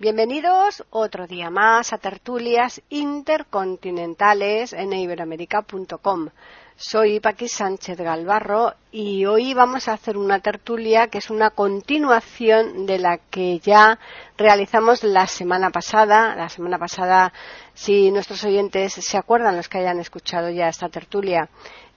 [0.00, 6.30] Bienvenidos otro día más a tertulias intercontinentales en iberoamérica.com.
[6.74, 12.86] Soy Paqui Sánchez Galvarro y hoy vamos a hacer una tertulia que es una continuación
[12.86, 13.98] de la que ya
[14.38, 16.34] realizamos la semana pasada.
[16.34, 17.34] La semana pasada,
[17.74, 21.50] si nuestros oyentes se acuerdan, los que hayan escuchado ya esta tertulia,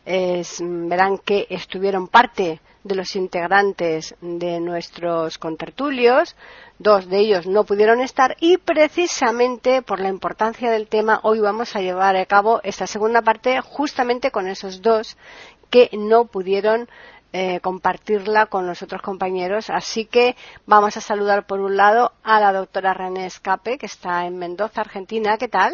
[0.05, 6.35] verán que estuvieron parte de los integrantes de nuestros contertulios,
[6.79, 11.75] dos de ellos no pudieron estar y precisamente por la importancia del tema hoy vamos
[11.75, 15.17] a llevar a cabo esta segunda parte justamente con esos dos
[15.69, 16.87] que no pudieron
[17.35, 19.71] eh, compartirla con los otros compañeros.
[19.71, 20.35] Así que
[20.67, 24.81] vamos a saludar por un lado a la doctora René Escape, que está en Mendoza,
[24.81, 25.37] Argentina.
[25.39, 25.73] ¿Qué tal?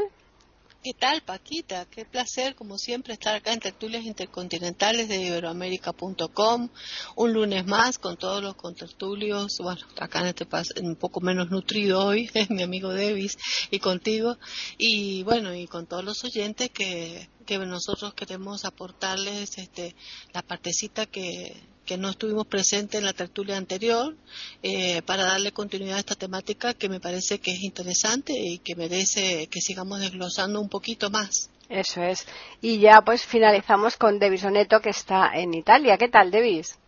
[0.81, 1.85] ¿Qué tal, Paquita?
[1.91, 6.69] Qué placer, como siempre, estar acá en Tertulias Intercontinentales de Iberoamérica.com.
[7.17, 9.57] Un lunes más con todos los contertulios.
[9.59, 13.37] Bueno, acá en este paso, un poco menos nutrido hoy, mi amigo Davis,
[13.71, 14.37] y contigo.
[14.77, 19.97] Y bueno, y con todos los oyentes que, que nosotros queremos aportarles este,
[20.31, 24.15] la partecita que, que no estuvimos presentes en la tertulia anterior
[24.61, 28.75] eh, para darle continuidad a esta temática que me parece que es interesante y que
[28.75, 31.49] merece que sigamos desglosando un poquito más.
[31.67, 32.27] Eso es.
[32.61, 35.97] Y ya pues finalizamos con Devis Oneto que está en Italia.
[35.97, 36.78] ¿Qué tal, Devis?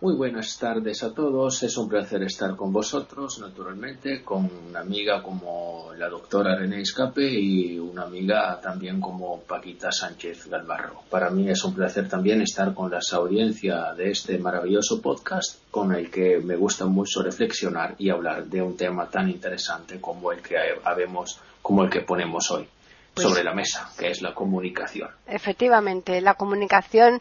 [0.00, 1.62] Muy buenas tardes a todos.
[1.62, 7.22] Es un placer estar con vosotros, naturalmente, con una amiga como la doctora René Escape
[7.22, 11.02] y una amiga también como Paquita Sánchez Galvarro.
[11.08, 15.94] Para mí es un placer también estar con la audiencia de este maravilloso podcast con
[15.94, 20.42] el que me gusta mucho reflexionar y hablar de un tema tan interesante como el
[20.42, 22.66] que habemos, como el que ponemos hoy.
[23.14, 25.08] Pues sobre la mesa, que es la comunicación.
[25.28, 27.20] Efectivamente, la comunicación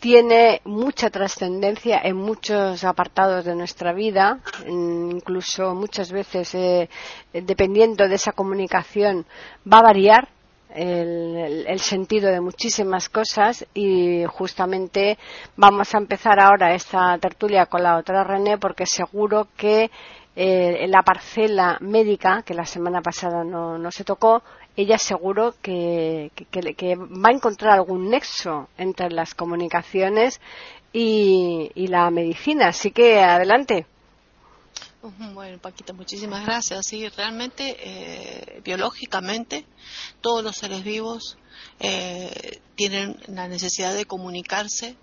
[0.00, 6.88] tiene mucha trascendencia en muchos apartados de nuestra vida, incluso muchas veces, eh,
[7.32, 9.26] dependiendo de esa comunicación,
[9.70, 10.28] va a variar
[10.74, 15.18] el, sentido de muchísimas cosas y justamente
[15.56, 19.90] vamos a empezar ahora esta tertulia con la doctora René porque seguro que
[20.36, 24.42] eh, la parcela médica, que la semana pasada no, no se tocó,
[24.76, 30.40] ella seguro que, va a encontrar algún nexo entre las comunicaciones
[30.92, 32.68] y, la medicina.
[32.68, 33.86] Así que adelante.
[35.32, 36.86] Bueno, Paquita, muchísimas gracias.
[36.86, 39.64] Sí, realmente, eh, biológicamente,
[40.20, 41.38] todos los seres vivos
[41.78, 44.96] eh, tienen la necesidad de comunicarse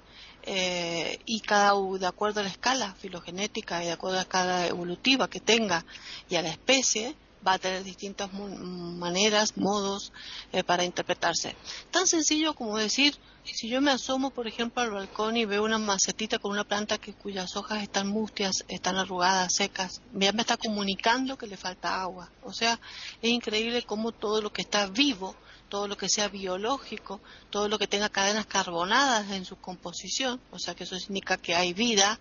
[0.44, 4.68] eh, y cada de acuerdo a la escala filogenética y de acuerdo a la escala
[4.68, 5.84] evolutiva que tenga
[6.30, 7.16] y a la especie,
[7.48, 10.12] va a tener distintas maneras, modos
[10.52, 11.56] eh, para interpretarse.
[11.92, 13.16] Tan sencillo como decir,
[13.46, 16.98] si yo me asomo, por ejemplo, al balcón y veo una macetita con una planta
[16.98, 22.02] que, cuyas hojas están mustias, están arrugadas, secas, ya me está comunicando que le falta
[22.02, 22.30] agua.
[22.44, 22.80] O sea,
[23.22, 25.36] es increíble cómo todo lo que está vivo,
[25.70, 30.60] todo lo que sea biológico, todo lo que tenga cadenas carbonadas en su composición, o
[30.60, 32.20] sea que eso significa que hay vida,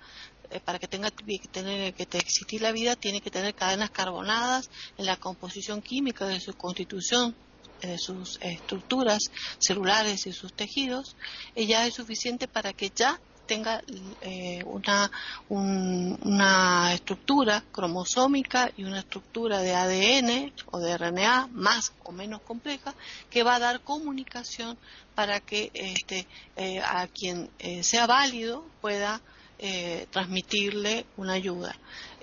[0.51, 4.71] eh, para que tenga que tener que existir la vida tiene que tener cadenas carbonadas
[4.99, 7.34] en la composición química de su constitución
[7.81, 11.15] de sus estructuras celulares y sus tejidos
[11.55, 13.83] ya es suficiente para que ya tenga
[14.23, 15.11] eh, una,
[15.49, 22.95] una estructura cromosómica y una estructura de ADN o de RNA más o menos compleja
[23.31, 24.77] que va a dar comunicación
[25.15, 26.27] para que este,
[26.57, 27.51] eh, a quien
[27.83, 29.21] sea válido pueda
[29.59, 31.77] eh, transmitirle una ayuda.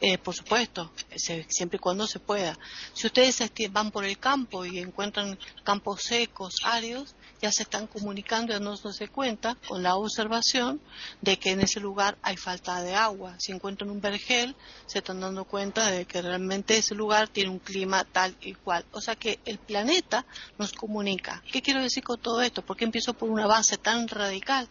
[0.06, 2.60] Eh, por supuesto, siempre y cuando se pueda.
[2.94, 3.42] Si ustedes
[3.72, 8.76] van por el campo y encuentran campos secos, áridos, ya se están comunicando, ya no
[8.76, 10.82] se cuenta, con la observación
[11.22, 13.36] de que en ese lugar hay falta de agua.
[13.40, 14.56] Si encuentran un vergel,
[14.86, 18.86] se están dando cuenta de que realmente ese lugar tiene un clima tal y cual.
[18.92, 20.26] O sea que el planeta
[20.58, 21.42] nos comunica.
[21.52, 22.62] ¿Qué quiero decir con todo esto?
[22.62, 24.68] ¿Por qué empiezo por una base tan radical?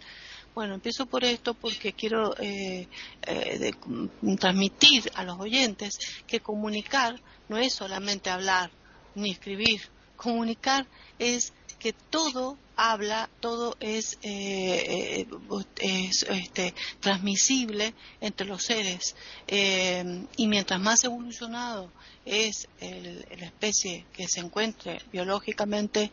[0.54, 2.86] Bueno, empiezo por esto porque quiero eh,
[3.26, 3.72] eh,
[4.38, 7.18] transmitir a los oyentes que comunicar
[7.48, 8.70] no es solamente hablar
[9.14, 9.80] ni escribir.
[10.16, 10.86] Comunicar
[11.18, 12.58] es que todo
[12.90, 15.26] habla, todo es, eh,
[15.80, 19.14] este, transmisible entre los seres.
[19.48, 21.92] y mientras más evolucionado
[22.24, 26.10] es la especie que se encuentre biológicamente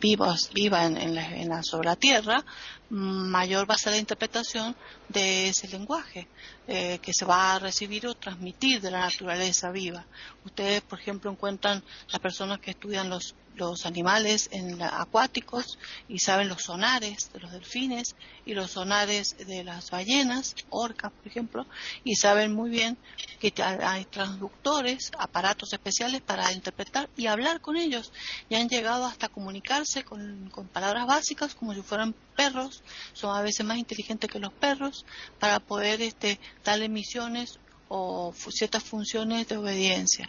[0.00, 2.44] vivos, viva en, la, sobre la Tierra,
[2.90, 4.76] mayor va a ser la interpretación
[5.08, 6.28] de ese lenguaje
[6.68, 10.04] eh, que se va a recibir o transmitir de la naturaleza viva.
[10.44, 16.48] Ustedes, por ejemplo, encuentran las personas que estudian los los animales en acuáticos y saben
[16.48, 18.14] los sonares de los delfines
[18.44, 21.66] y los sonares de las ballenas, orcas por ejemplo,
[22.04, 22.96] y saben muy bien
[23.40, 28.12] que hay transductores, aparatos especiales para interpretar y hablar con ellos.
[28.48, 32.82] Y han llegado hasta comunicarse con, con palabras básicas como si fueran perros,
[33.12, 35.04] son a veces más inteligentes que los perros,
[35.38, 37.58] para poder este, darle misiones
[37.88, 40.28] o ciertas funciones de obediencia.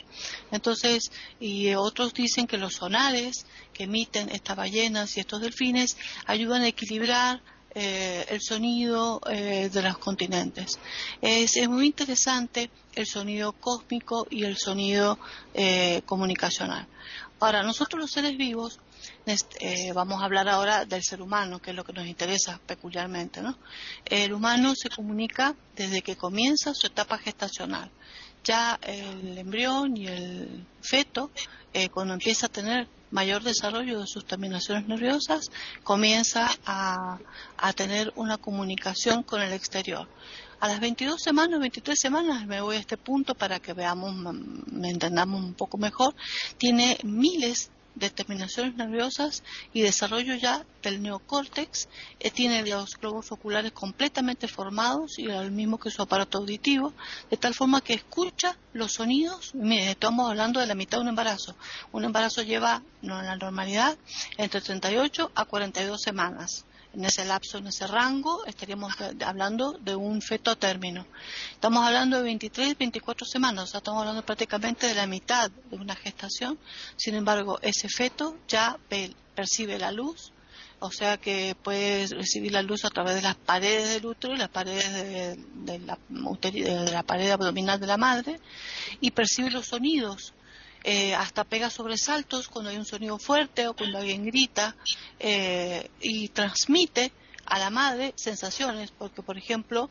[0.52, 6.62] Entonces, y otros dicen que los sonares que emiten estas ballenas y estos delfines ayudan
[6.62, 7.42] a equilibrar
[7.80, 10.80] eh, el sonido eh, de los continentes.
[11.22, 15.20] Es, muy interesante el sonido cósmico y el sonido
[15.54, 16.88] eh, comunicacional.
[17.40, 18.80] Ahora, nosotros los seres vivos
[19.28, 23.42] eh, vamos a hablar ahora del ser humano, que es lo que nos interesa peculiarmente.
[23.42, 23.58] ¿no?
[24.06, 27.92] El humano se comunica desde que comienza su etapa gestacional.
[28.44, 31.32] Ya el embrión y el feto,
[31.74, 35.50] eh, cuando empieza a tener mayor desarrollo de sus terminaciones nerviosas,
[35.84, 37.20] comienza a,
[37.58, 40.08] a tener una comunicación con el exterior.
[40.62, 44.16] A las 22 semanas, 23 semanas, me voy a este punto para que veamos,
[44.72, 46.16] me entendamos un poco mejor,
[46.58, 47.70] tiene miles
[48.00, 51.90] determinaciones nerviosas y desarrollo ya del neocórtex.
[52.20, 56.94] Eh, tiene los globos oculares completamente formados y al mismo que su aparato auditivo,
[57.30, 59.54] de tal forma que escucha los sonidos.
[59.56, 61.56] Mire, estamos hablando de la mitad de un embarazo.
[61.92, 63.98] Un embarazo lleva, no en la normalidad,
[64.38, 66.66] entre 38 a 42 semanas
[66.98, 68.92] en ese lapso, en ese rango, estaríamos
[69.24, 71.06] hablando de un feto término.
[71.52, 75.76] Estamos hablando de 23, 24 semanas, o sea, estamos hablando prácticamente de la mitad de
[75.76, 76.58] una gestación.
[76.96, 78.80] Sin embargo, ese feto ya
[79.36, 80.34] percibe la luz,
[80.80, 84.38] o sea que puede recibir la luz a través de las paredes del útero y
[84.38, 85.36] las paredes de,
[85.66, 88.40] de la pared abdominal de la madre
[89.02, 90.34] y percibe los sonidos
[90.84, 94.76] eh, hasta pega sobresaltos cuando hay un sonido fuerte o cuando alguien grita
[95.20, 97.12] eh, y transmite
[97.46, 99.90] a la madre sensaciones, porque por ejemplo,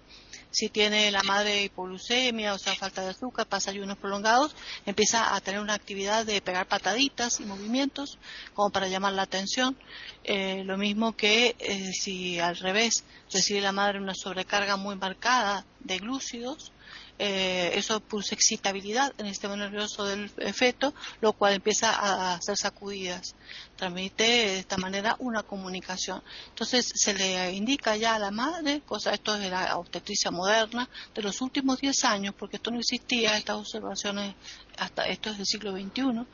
[0.50, 4.54] si tiene la madre hipoglucemia, o sea, falta de azúcar, pasa ayunos prolongados,
[4.84, 8.18] empieza a tener una actividad de pegar pataditas y movimientos
[8.54, 9.76] como para llamar la atención.
[10.24, 11.56] Eh, lo mismo que
[11.98, 16.72] si al revés recibe la madre una sobrecarga muy marcada de glúcidos,
[17.18, 22.56] eh, eso produce excitabilidad en el sistema nervioso del feto, lo cual empieza a hacer
[22.56, 23.34] sacudidas.
[23.76, 26.22] Transmite de esta manera una comunicación.
[26.48, 30.88] Entonces se le indica ya a la madre, cosa esto es de la obstetricia moderna,
[31.14, 34.34] de los últimos 10 años, porque esto no existía, estas observaciones,
[34.78, 36.26] hasta esto es del siglo XXI,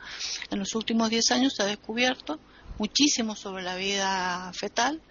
[0.49, 2.39] en los últimos 10 años se ha descubierto
[2.77, 5.01] muchísimo sobre la vida fetal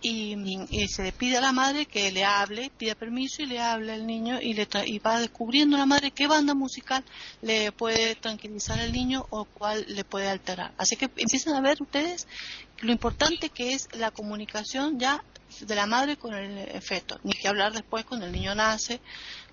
[0.00, 3.92] y, se le pide a la madre que le hable, pida permiso y le hable
[3.92, 7.04] al niño y, le y va descubriendo la madre qué banda musical
[7.42, 10.72] le puede tranquilizar al niño o cuál le puede alterar.
[10.78, 12.26] Así que empiezan a ver ustedes
[12.80, 15.22] lo importante que es la comunicación ya
[15.60, 19.00] de la madre con el feto, ni que hablar después cuando el niño nace,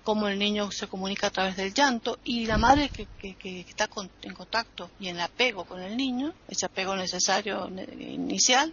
[0.04, 3.88] cómo el niño se comunica a través del llanto y la madre que, que, está
[4.22, 8.72] en contacto y en apego con el niño, ese apego necesario inicial,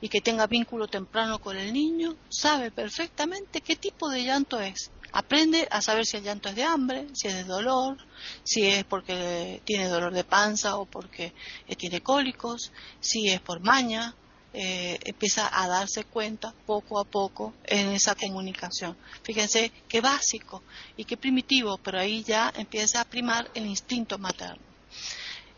[0.00, 4.90] y que tenga vínculo temprano con el niño, sabe perfectamente qué tipo de llanto es.
[5.12, 7.96] Aprende a saber si el llanto es de hambre, si es de dolor,
[8.44, 11.32] si es porque tiene dolor de panza o porque
[11.68, 14.14] eh, tiene cólicos, si es por maña.
[14.58, 18.96] Eh, empieza a darse cuenta poco a poco en esa comunicación.
[19.22, 20.62] Fíjense qué básico
[20.96, 24.62] y qué primitivo, pero ahí ya empieza a primar el instinto materno.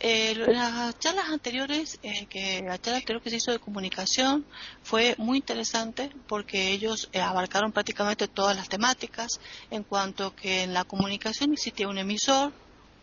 [0.01, 4.47] Eh, las charlas anteriores, eh, que la charla anterior que se hizo de comunicación
[4.85, 9.41] fue muy interesante porque ellos eh, abarcaron prácticamente todas las temáticas
[9.73, 12.53] en cuanto que en la comunicación existía un emisor,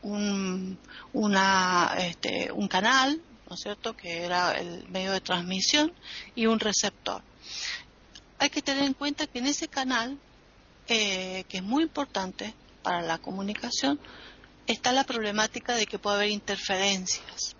[0.03, 0.79] un,
[1.11, 5.91] una, este, un canal, ¿no es cierto?, que era el medio de transmisión
[6.33, 7.21] y un receptor.
[8.39, 10.17] Hay que tener en cuenta que en ese canal,
[10.87, 13.99] que es muy importante para la comunicación,
[14.67, 17.55] está la problemática de que puede haber interferencias.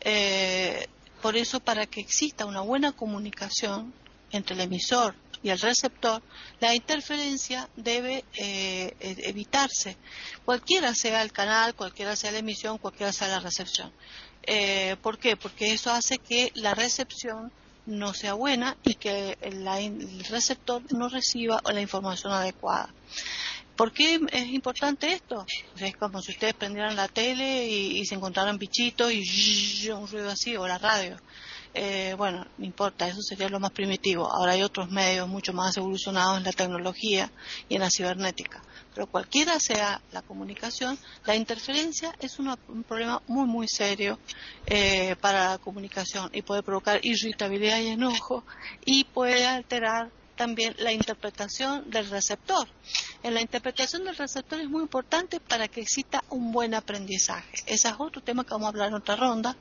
[0.00, 0.86] Eh,
[1.22, 3.92] por eso, para que exista una buena comunicación
[4.30, 6.22] entre el emisor y el receptor,
[6.60, 9.96] la interferencia debe eh, e-, evitarse,
[10.44, 13.92] cualquiera sea el canal, cualquiera sea la emisión, cualquiera sea la recepción.
[14.42, 15.36] Eh, ¿Por qué?
[15.36, 17.52] Porque eso hace que la recepción
[17.86, 22.90] no sea buena y que el receptor no reciba la información adecuada.
[23.78, 25.46] ¿Por qué es importante esto?
[25.78, 30.56] es como si ustedes prendieran la tele y, se encontraran bichitos y un ruido así,
[30.56, 31.16] o la radio.
[31.74, 34.28] Eh, bueno, no importa, eso sería lo más primitivo.
[34.28, 37.30] Ahora hay otros medios mucho más evolucionados en la tecnología
[37.68, 38.60] y en la cibernética.
[38.92, 44.18] Pero cualquiera sea la comunicación, la interferencia es un problema muy, muy serio
[44.66, 48.42] eh, para la comunicación y puede provocar irritabilidad y enojo
[48.84, 52.66] y puede alterar también la interpretación del receptor.
[53.22, 57.56] En la interpretación del receptor es muy importante para que exista un buen aprendizaje.
[57.66, 59.56] Ese es otro tema que vamos a hablar en otra ronda,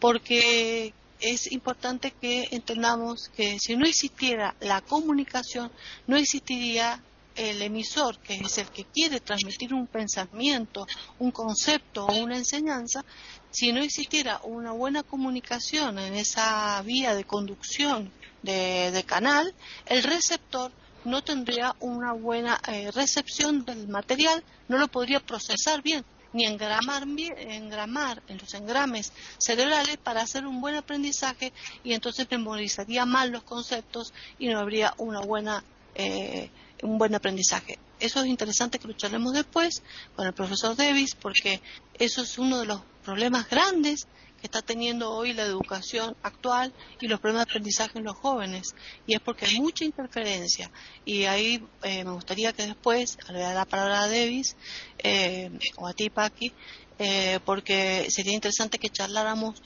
[0.00, 5.70] porque es importante que entendamos que si no existiera la comunicación,
[6.06, 7.00] no existiría
[7.36, 10.86] el emisor, que es el que quiere transmitir un pensamiento,
[11.18, 13.04] un concepto o una enseñanza,
[13.50, 18.10] si no existiera una buena comunicación en esa vía de conducción
[18.44, 19.54] de, canal,
[19.86, 20.70] el receptor
[21.04, 27.04] no tendría una buena eh, recepción del material, no lo podría procesar bien, ni engramar,
[27.06, 33.44] engramar en los engrames cerebrales para hacer un buen aprendizaje y entonces memorizaría mal los
[33.44, 35.62] conceptos y no habría una buena,
[35.94, 36.50] eh,
[36.82, 37.78] un buen aprendizaje.
[38.00, 39.82] Eso es interesante que lo charlemos después
[40.16, 41.60] con el profesor Davis porque
[41.98, 44.08] eso es uno de los problemas grandes
[44.46, 48.74] está teniendo hoy la educación actual y los problemas de aprendizaje en los jóvenes.
[49.06, 50.70] Y es porque hay mucha interferencia.
[51.04, 54.56] Y ahí eh, me gustaría que después, le dar la palabra a Davis
[54.98, 56.52] eh, o a ti, Paqui,
[56.98, 59.62] eh, porque sería interesante que charláramos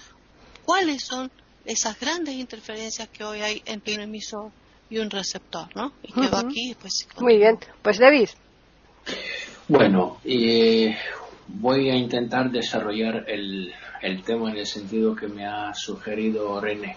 [0.65, 1.31] cuáles son
[1.65, 4.51] esas grandes interferencias que hoy hay entre un emisor
[4.89, 5.93] y un receptor, ¿no?
[6.03, 7.59] Y quedo aquí pues, Muy bien.
[7.83, 8.35] Pues Davis.
[9.67, 10.19] Bueno,
[11.49, 16.97] voy a intentar desarrollar el, el tema en el sentido que me ha sugerido René.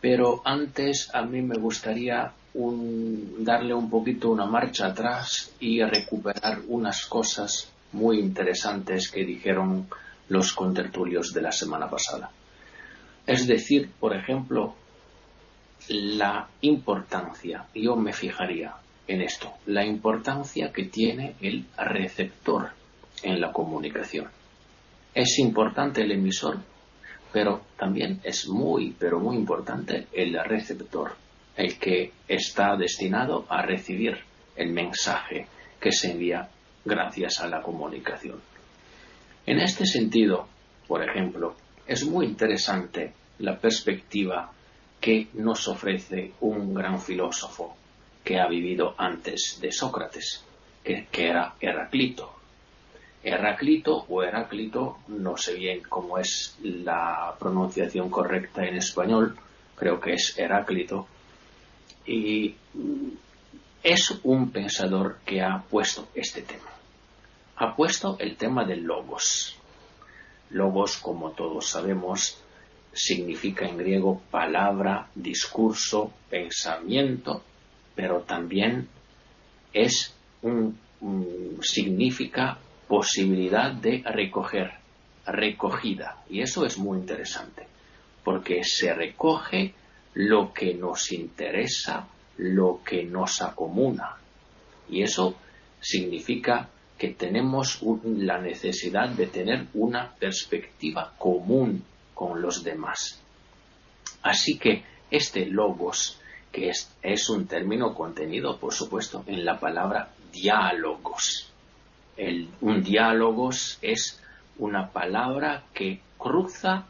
[0.00, 7.06] Pero antes a mí me gustaría darle un poquito una marcha atrás y recuperar unas
[7.06, 9.86] cosas muy interesantes que dijeron
[10.28, 12.30] los contertulios de la semana pasada.
[13.26, 14.74] Es decir, por ejemplo,
[15.88, 18.74] la importancia, yo me fijaría
[19.06, 22.70] en esto, la importancia que tiene el receptor
[23.22, 24.28] en la comunicación.
[25.14, 26.58] Es importante el emisor,
[27.32, 31.12] pero también es muy, pero muy importante el receptor,
[31.56, 34.18] el que está destinado a recibir
[34.56, 35.46] el mensaje
[35.80, 36.48] que se envía
[36.84, 38.40] gracias a la comunicación.
[39.46, 40.46] En este sentido,
[40.86, 44.52] por ejemplo, es muy interesante la perspectiva
[45.00, 47.76] que nos ofrece un gran filósofo
[48.22, 50.44] que ha vivido antes de Sócrates,
[50.84, 52.32] que, era Heraclito.
[53.22, 59.36] Heraclito o Heráclito, no sé bien cómo es la pronunciación correcta en español,
[59.76, 61.06] creo que es Heráclito,
[62.04, 62.56] y
[63.82, 66.70] es un pensador que ha puesto este tema.
[67.56, 69.56] Ha puesto el tema del logos.
[70.50, 72.38] Logos, como todos sabemos,
[72.92, 77.42] significa en griego palabra, discurso, pensamiento,
[77.94, 78.88] pero también
[79.72, 80.78] es un,
[81.62, 82.58] significa
[82.92, 84.70] posibilidad de recoger,
[85.24, 86.22] recogida.
[86.28, 87.66] Y eso es muy interesante,
[88.22, 89.72] porque se recoge
[90.12, 92.06] lo que nos interesa,
[92.36, 94.18] lo que nos acomuna.
[94.90, 95.36] Y eso
[95.80, 96.68] significa
[96.98, 101.82] que tenemos la necesidad de tener una perspectiva común
[102.12, 103.22] con los demás.
[104.22, 106.20] Así que este logos,
[106.52, 111.51] que es, es un término contenido, por supuesto, en la palabra diálogos,
[112.60, 113.50] un diálogo
[113.80, 114.20] es
[114.58, 116.86] una palabra que cruza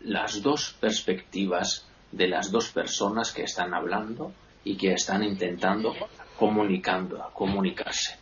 [0.00, 4.32] las dos perspectivas de las dos personas que están hablando
[4.62, 5.94] y que están intentando
[6.38, 8.16] comunicando, comunicarse.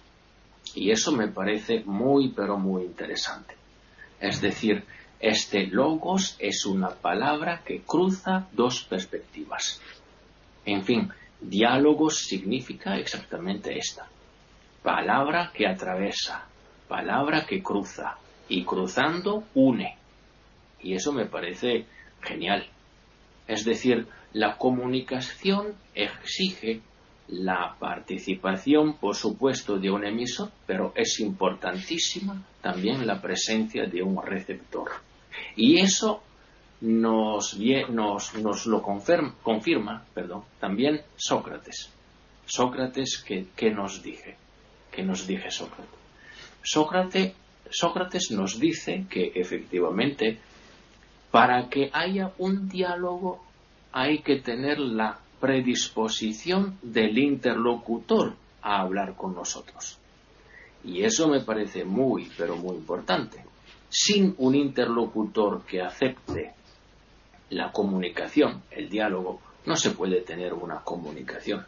[0.75, 3.55] Y eso me parece muy, pero muy interesante.
[4.19, 4.85] Es decir,
[5.21, 9.81] este logos es una palabra que cruza dos perspectivas.
[10.65, 11.11] En fin,
[11.41, 14.09] diálogos significa exactamente esta
[14.83, 16.45] palabra que atraviesa,
[16.89, 18.17] palabra que cruza
[18.49, 19.97] y cruzando une.
[20.81, 21.87] Y eso me parece
[22.21, 22.67] genial.
[23.47, 26.81] Es decir, la comunicación exige
[27.29, 34.21] la participación, por supuesto, de un emisor, pero es importantísima también la presencia de un
[34.23, 34.91] receptor.
[35.57, 36.23] Y eso
[36.81, 37.57] nos,
[38.67, 41.91] lo confirma, perdón, también Sócrates.
[42.45, 44.42] Sócrates que, que nos dije
[44.93, 45.99] que nos dije Sócrates.
[46.63, 47.33] Sócrates.
[47.71, 50.39] Sócrates nos dice que efectivamente
[51.33, 53.43] Para que haya un diálogo
[53.91, 59.99] hay que tener la predisposición del interlocutor a hablar con nosotros.
[60.85, 63.43] Y eso me parece muy, pero muy importante.
[63.89, 66.53] Sin un interlocutor que acepte
[67.49, 71.65] la comunicación, el diálogo, no se puede tener una comunicación.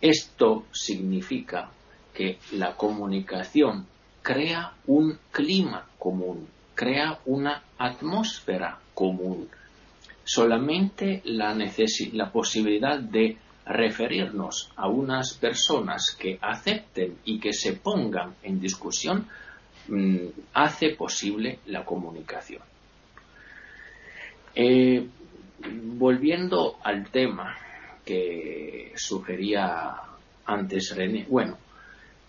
[0.00, 1.70] Esto significa
[2.14, 3.86] que la comunicación
[4.22, 9.48] crea un clima común, crea una atmósfera común.
[10.24, 11.54] Solamente la,
[12.12, 13.36] la posibilidad de
[13.66, 19.26] referirnos a unas personas que acepten y que se pongan en discusión
[19.88, 20.16] mm,
[20.54, 22.62] hace posible la comunicación.
[24.54, 25.06] Eh,
[25.62, 27.56] volviendo al tema
[28.04, 29.94] que sugería
[30.46, 31.58] antes René, bueno,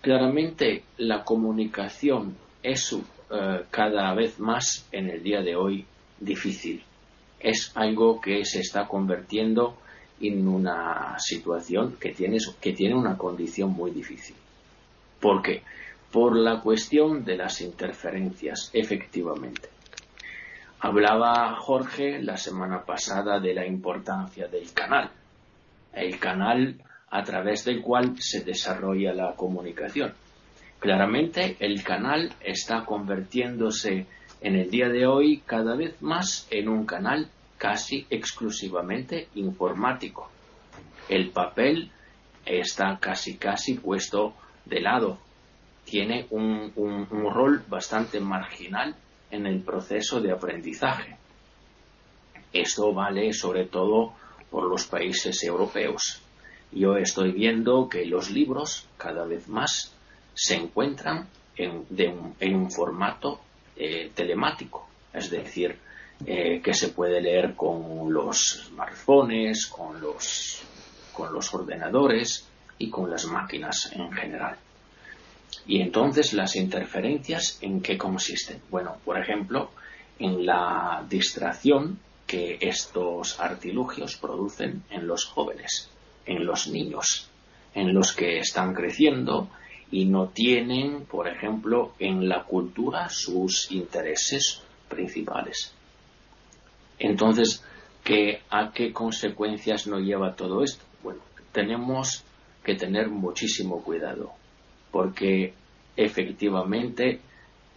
[0.02, 5.86] claramente la comunicación es eh, cada vez más en el día de hoy
[6.20, 6.84] difícil.
[7.40, 9.78] Es algo que se está convirtiendo
[10.20, 14.36] en una situación que tiene, que tiene una condición muy difícil.
[15.20, 15.64] ¿Por qué?
[16.12, 19.70] Por la cuestión de las interferencias, efectivamente.
[20.80, 25.10] Hablaba Jorge la semana pasada de la importancia del canal.
[25.94, 26.76] El canal
[27.12, 30.14] a través del cual se desarrolla la comunicación.
[30.80, 34.08] Claramente el canal está convirtiéndose
[34.42, 40.32] en el día de hoy cada vez más en un canal casi exclusivamente informático.
[41.10, 41.92] El papel
[42.46, 44.34] está casi casi puesto
[44.66, 45.20] de lado.
[45.86, 46.74] Tiene un,
[47.10, 48.96] rol bastante marginal
[49.30, 51.18] en el proceso de aprendizaje.
[52.54, 54.14] Esto vale sobre todo
[54.50, 56.21] por los países europeos.
[56.72, 59.94] Yo estoy viendo que los libros cada vez más
[60.34, 61.86] se encuentran en,
[62.56, 63.42] un, formato
[63.76, 65.78] eh, telemático, es decir,
[66.26, 70.62] eh, que se puede leer con los smartphones, con los,
[71.14, 72.48] con los ordenadores
[72.78, 74.58] y con las máquinas en general.
[75.68, 78.62] Y entonces las interferencias en qué consisten?
[78.70, 79.72] Bueno, por ejemplo,
[80.20, 85.90] en la distracción que estos artilugios producen en los jóvenes,
[86.26, 87.30] en los niños,
[87.74, 89.50] en los que están creciendo
[89.92, 95.74] y no tienen, por ejemplo, en la cultura sus intereses principales.
[97.00, 97.64] Entonces,
[98.50, 100.84] ¿a qué consecuencias nos lleva todo esto?
[101.04, 102.24] Bueno, tenemos
[102.64, 104.32] que tener muchísimo cuidado,
[104.92, 105.54] porque
[105.96, 107.22] efectivamente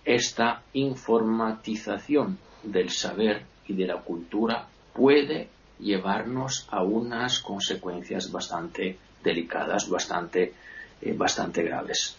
[0.05, 9.89] esta informatización del saber y de la cultura puede llevarnos a unas consecuencias bastante delicadas,
[9.89, 10.53] bastante,
[11.01, 12.17] eh, bastante graves.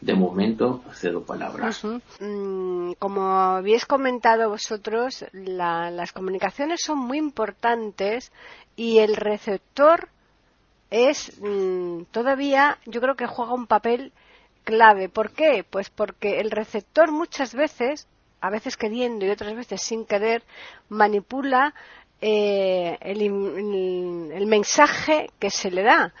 [0.00, 1.84] De momento, cedo palabras.
[2.18, 8.32] Mm, como habéis comentado vosotros, las comunicaciones son muy importantes
[8.74, 10.08] y el receptor
[10.90, 14.12] es mm, todavía, yo creo que juega un papel
[14.64, 15.08] clave.
[15.08, 15.64] ¿Por qué?
[15.68, 18.06] Pues porque el receptor muchas veces,
[18.40, 20.42] a veces queriendo y otras veces sin querer,
[20.88, 21.74] manipula
[22.20, 26.12] eh, el, mensaje que se le da.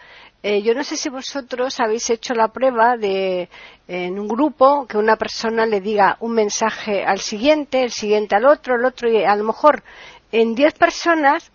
[0.42, 3.48] Eh, yo no sé si vosotros habéis hecho la prueba de
[3.88, 8.46] en un grupo que una persona le diga un mensaje al siguiente, el siguiente al
[8.46, 9.82] otro, el otro y a lo mejor
[10.32, 11.50] en diez personas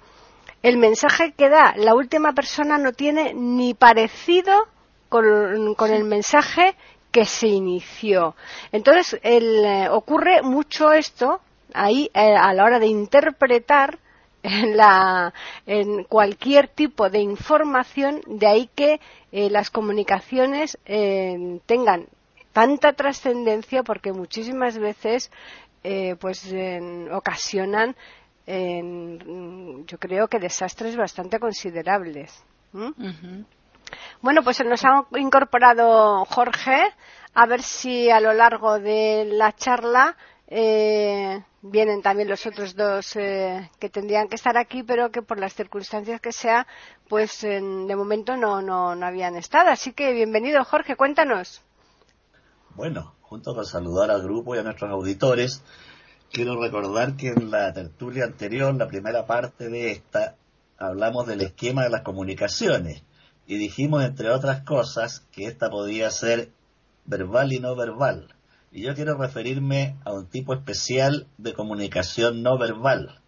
[0.63, 4.67] el mensaje que da la última persona no tiene ni parecido
[5.09, 6.75] con, el mensaje
[7.11, 8.35] que se inició.
[8.71, 11.41] Entonces eh, ocurre mucho esto
[11.73, 13.99] ahí eh, a la hora de interpretar
[14.43, 15.33] en, la,
[15.65, 18.99] en cualquier tipo de información, de ahí que
[19.31, 22.07] eh, las comunicaciones eh, tengan
[22.53, 25.31] tanta trascendencia porque muchísimas veces
[25.83, 26.53] eh, pues
[27.11, 27.95] ocasionan
[28.47, 32.43] yo creo que desastres bastante considerables.
[34.21, 36.81] Bueno, pues nos ha incorporado Jorge.
[37.33, 40.17] A ver si a lo largo de la charla
[40.53, 45.39] eh, vienen también los otros dos eh, que tendrían que estar aquí, pero que por
[45.39, 46.67] las circunstancias que sea,
[47.07, 49.69] pues de momento no, no, no habían estado.
[49.69, 51.61] Así que bienvenido, Jorge, cuéntanos.
[52.75, 55.63] Bueno, junto con saludar al grupo y a nuestros auditores,
[56.33, 60.35] quiero recordar que en la tertulia anterior, la primera parte de esta,
[60.77, 63.03] hablamos del esquema de las comunicaciones
[63.47, 66.49] y dijimos, entre otras cosas, que esta podía ser
[67.05, 68.35] verbal y no verbal
[68.71, 73.19] y yo quiero referirme a un tipo especial de comunicación no verbal.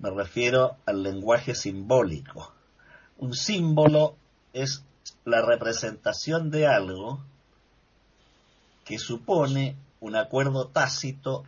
[0.00, 2.52] Me refiero al lenguaje simbólico.
[3.18, 4.16] Un símbolo
[4.52, 4.84] es
[5.24, 7.22] la representación de algo
[8.84, 11.44] que supone un acuerdo tácito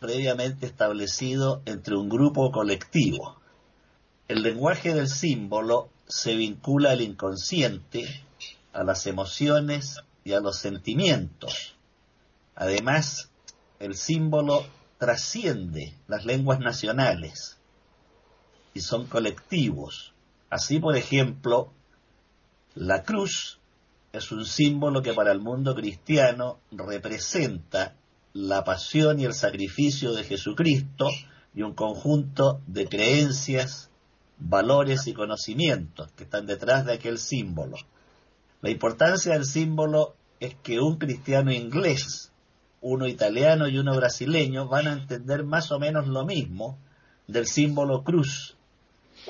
[0.00, 3.36] previamente establecido entre un grupo colectivo.
[4.26, 8.24] El lenguaje del símbolo se vincula al inconsciente,
[8.72, 11.71] a las emociones y a los sentimientos.
[12.54, 13.30] Además,
[13.78, 14.64] el símbolo
[14.98, 17.58] trasciende las lenguas nacionales
[18.74, 20.14] y son colectivos.
[20.50, 21.72] Así, por ejemplo,
[22.74, 23.58] la cruz
[24.12, 27.94] es un símbolo que para el mundo cristiano representa
[28.34, 31.08] la pasión y el sacrificio de Jesucristo
[31.54, 33.90] y un conjunto de creencias,
[34.38, 37.76] valores y conocimientos que están detrás de aquel símbolo.
[38.60, 42.31] La importancia del símbolo es que un cristiano inglés,
[42.82, 46.78] uno italiano y uno brasileño van a entender más o menos lo mismo
[47.26, 48.56] del símbolo cruz.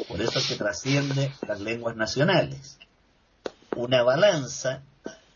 [0.09, 2.79] Por eso es que trasciende las lenguas nacionales.
[3.77, 4.83] Una balanza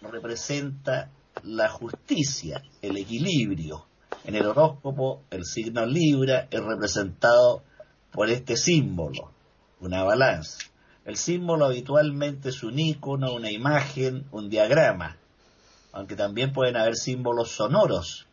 [0.01, 1.11] representa
[1.45, 3.87] la justicia, el equilibrio.
[4.25, 7.63] En el horóscopo, el signo Libra es representado
[8.13, 9.31] por este símbolo,
[9.81, 10.59] una balanza.
[11.05, 15.19] El símbolo habitualmente es un icono, una imagen, un diagrama,
[15.97, 18.27] aunque también pueden haber símbolos sonoros.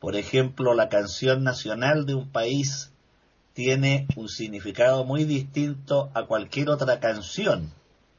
[0.00, 2.92] Por ejemplo, la canción nacional de un país
[3.54, 7.72] tiene un significado muy distinto a cualquier otra canción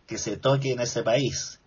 [0.07, 1.61] que se toque en ese país.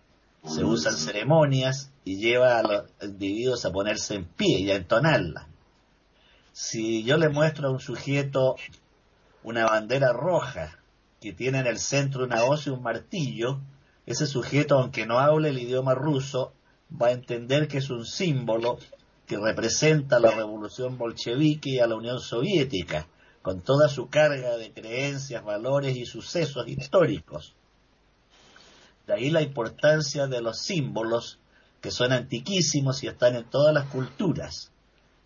[0.45, 5.47] Se usan ceremonias y lleva a los individuos a ponerse en pie y a entonarla.
[6.51, 8.57] Si yo le muestro a un sujeto
[9.43, 10.79] una bandera roja
[11.21, 13.61] que tiene en el centro una hoz y un martillo,
[14.05, 16.51] ese sujeto, aunque no hable el idioma ruso,
[16.99, 18.77] va a entender que es un símbolo
[19.25, 23.07] que representa la revolución bolchevique y a la Unión Soviética,
[23.41, 27.55] con toda su carga de creencias, valores y sucesos históricos.
[29.07, 31.39] De ahí la importancia de los símbolos,
[31.79, 34.71] que son antiquísimos y están en todas las culturas.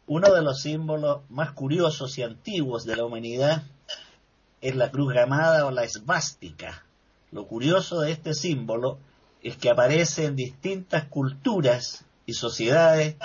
[0.07, 3.63] Uno de los símbolos más curiosos y antiguos de la humanidad
[4.61, 6.85] es la cruz gamada o la esvástica.
[7.31, 8.99] Lo curioso de este símbolo
[9.45, 13.15] es que aparece en distintas culturas y sociedades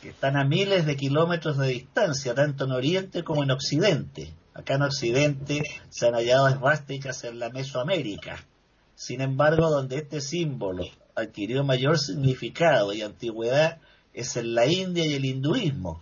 [0.00, 4.32] que están a miles de kilómetros de distancia, tanto en Oriente como en Occidente.
[4.54, 8.46] Acá en Occidente se han hallado esvásticas en la Mesoamérica.
[8.94, 10.84] Sin embargo, donde este símbolo
[11.16, 13.78] adquirió mayor significado y antigüedad
[14.14, 15.98] es en la India y el hinduismo,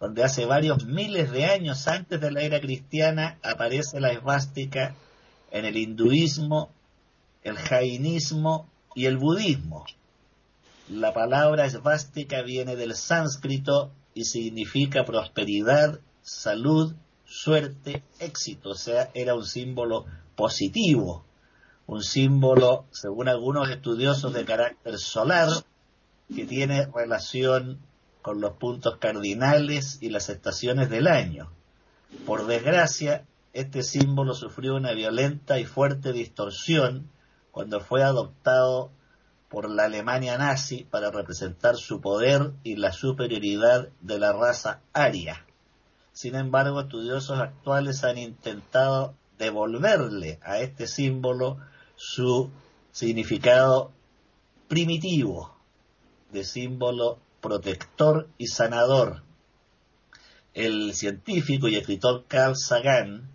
[0.00, 4.94] donde hace varios miles de años antes de la era cristiana aparece la esvástica
[5.50, 6.68] en el hinduismo,
[7.42, 9.86] el jainismo y el budismo.
[10.88, 19.36] La palabra esvástica viene del sánscrito y significa prosperidad, salud, suerte, éxito, o sea, era
[19.36, 21.24] un símbolo positivo,
[21.86, 25.48] un símbolo, según algunos estudiosos, de carácter solar,
[26.34, 27.78] que tiene relación
[28.20, 31.52] con los puntos cardinales y las estaciones del año.
[32.26, 37.12] Por desgracia, este símbolo sufrió una violenta y fuerte distorsión
[37.58, 38.92] cuando fue adoptado
[39.48, 45.44] por la Alemania nazi para representar su poder y la superioridad de la raza aria.
[46.12, 51.58] Sin embargo, estudiosos actuales han intentado devolverle a este símbolo
[51.96, 52.48] su
[52.92, 53.90] significado
[54.68, 55.52] primitivo
[56.30, 59.24] de símbolo protector y sanador.
[60.54, 63.28] El científico y escritor Carl Sagan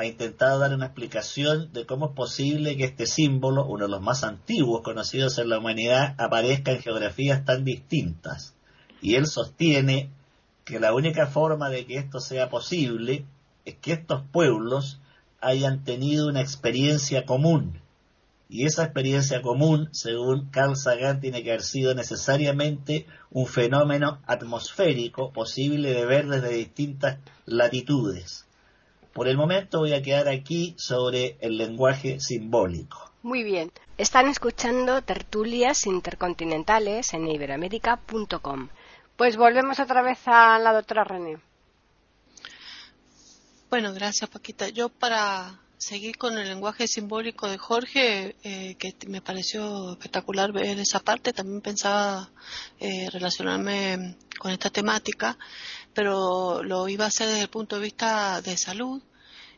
[0.00, 4.00] ha intentado dar una explicación de cómo es posible que este símbolo, uno de los
[4.00, 8.54] más antiguos conocidos en la humanidad, aparezca en geografías tan distintas.
[9.00, 10.10] Y él sostiene
[10.64, 13.24] que la única forma de que esto sea posible
[13.64, 15.00] es que estos pueblos
[15.40, 17.80] hayan tenido una experiencia común,
[18.52, 25.32] y esa experiencia común, según Carl Sagan, tiene que haber sido necesariamente un fenómeno atmosférico
[25.32, 28.48] posible de ver desde distintas latitudes.
[29.12, 33.10] Por el momento voy a quedar aquí sobre el lenguaje simbólico.
[33.22, 33.70] Muy bien.
[33.98, 38.68] Están escuchando tertulias intercontinentales en iberoamérica.com.
[39.16, 41.38] Pues volvemos otra vez a la doctora René.
[43.68, 44.68] Bueno, gracias Paquita.
[44.68, 50.78] Yo para seguir con el lenguaje simbólico de Jorge, eh, que me pareció espectacular ver
[50.78, 51.32] esa parte.
[51.32, 52.30] También pensaba
[52.78, 55.38] eh, relacionarme con esta temática,
[55.94, 59.02] pero lo iba a hacer desde el punto de vista de salud.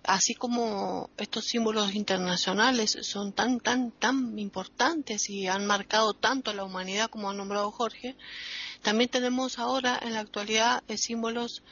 [0.05, 6.55] Así como estos símbolos internacionales son tan, tan, tan importantes y han marcado tanto a
[6.55, 8.17] la humanidad como ha nombrado Jorge,
[8.83, 11.63] también tenemos ahora en la actualidad eh, símbolos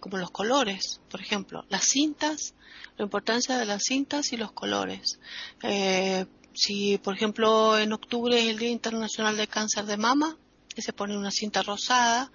[0.00, 2.54] como los colores, por ejemplo, las cintas
[2.96, 5.18] la importancia de las cintas y los colores.
[5.62, 10.36] Eh, si, por ejemplo, en octubre es el Día Internacional de Cáncer de Mama,
[10.76, 12.30] se pone una cinta rosada,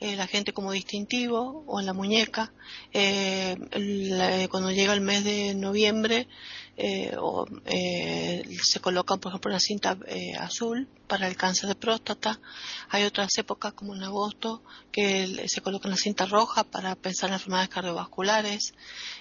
[0.00, 2.52] la gente como distintivo o en la muñeca.
[4.50, 6.26] cuando llega el mes de noviembre
[7.18, 7.46] o,
[8.62, 9.98] se colocan, por ejemplo, una cinta
[10.38, 12.40] azul para el cáncer de próstata.
[12.88, 17.34] Hay otras épocas, como en agosto, que se coloca la cinta roja para pensar en
[17.34, 18.72] enfermedades cardiovasculares.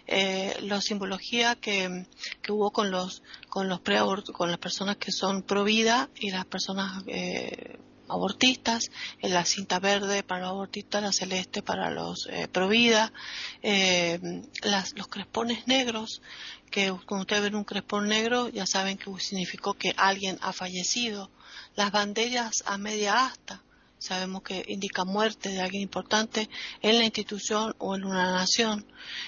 [0.07, 2.05] la simbología que,
[2.41, 3.99] que hubo con los con los pre
[4.33, 8.91] con las personas que son pro vida y las personas eh, abortistas,
[9.21, 13.13] en la cinta verde para los abortistas, la celeste para los eh, pro vida,
[13.61, 14.19] eh,
[14.95, 16.21] los crespones negros,
[16.69, 21.31] que cuando ustedes ven un crespón negro ya saben que significó que alguien ha fallecido,
[21.75, 23.63] las banderas a media asta,
[23.99, 26.49] sabemos que indica muerte de alguien importante
[26.81, 28.85] en la institución o en una nación.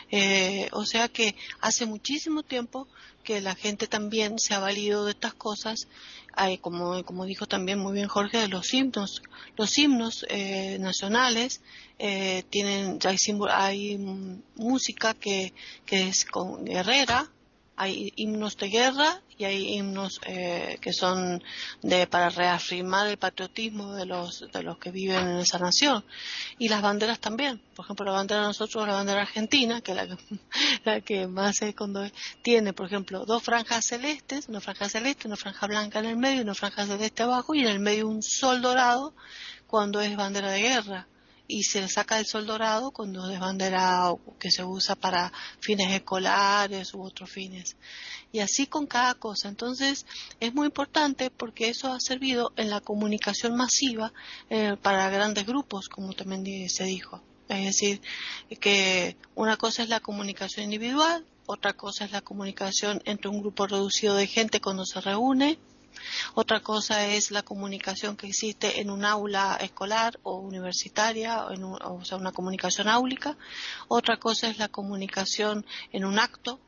[0.09, 2.87] Eh, o sea que hace muchísimo tiempo
[3.23, 5.87] que la gente también se ha valido de estas cosas,
[6.33, 9.21] hay, como, como dijo también muy bien Jorge, de los himnos.
[9.57, 11.61] Los himnos eh, nacionales
[11.99, 13.17] eh, tienen, hay,
[13.49, 13.97] hay
[14.55, 15.53] música que,
[15.85, 17.29] que es con guerrera,
[17.75, 21.41] hay himnos de guerra y hay himnos eh, que son
[21.81, 26.05] de para reafirmar el patriotismo de los de los que viven en esa nación.
[26.59, 27.61] Y las banderas también.
[27.75, 30.17] Por ejemplo la bandera de nosotros la bandera argentina que es la que,
[30.85, 32.05] la que más es cuando
[32.41, 36.39] tiene por ejemplo dos franjas celestes una franja celeste una franja blanca en el medio
[36.39, 39.13] y una franja celeste abajo y en el medio un sol dorado
[39.67, 41.07] cuando es bandera de guerra
[41.51, 46.93] y se saca el sol dorado cuando es bandera que se usa para fines escolares
[46.93, 47.75] u otros fines.
[48.31, 49.49] Y así con cada cosa.
[49.49, 50.05] Entonces
[50.39, 54.13] es muy importante porque eso ha servido en la comunicación masiva
[54.49, 57.21] eh, para grandes grupos, como también se dijo.
[57.49, 58.01] Es decir,
[58.61, 63.67] que una cosa es la comunicación individual, otra cosa es la comunicación entre un grupo
[63.67, 65.59] reducido de gente cuando se reúne,
[66.33, 72.17] otra cosa es la comunicación que existe en un aula escolar o universitaria, o, sea,
[72.17, 73.37] una comunicación áulica.
[73.87, 76.59] Otra cosa es la comunicación en un acto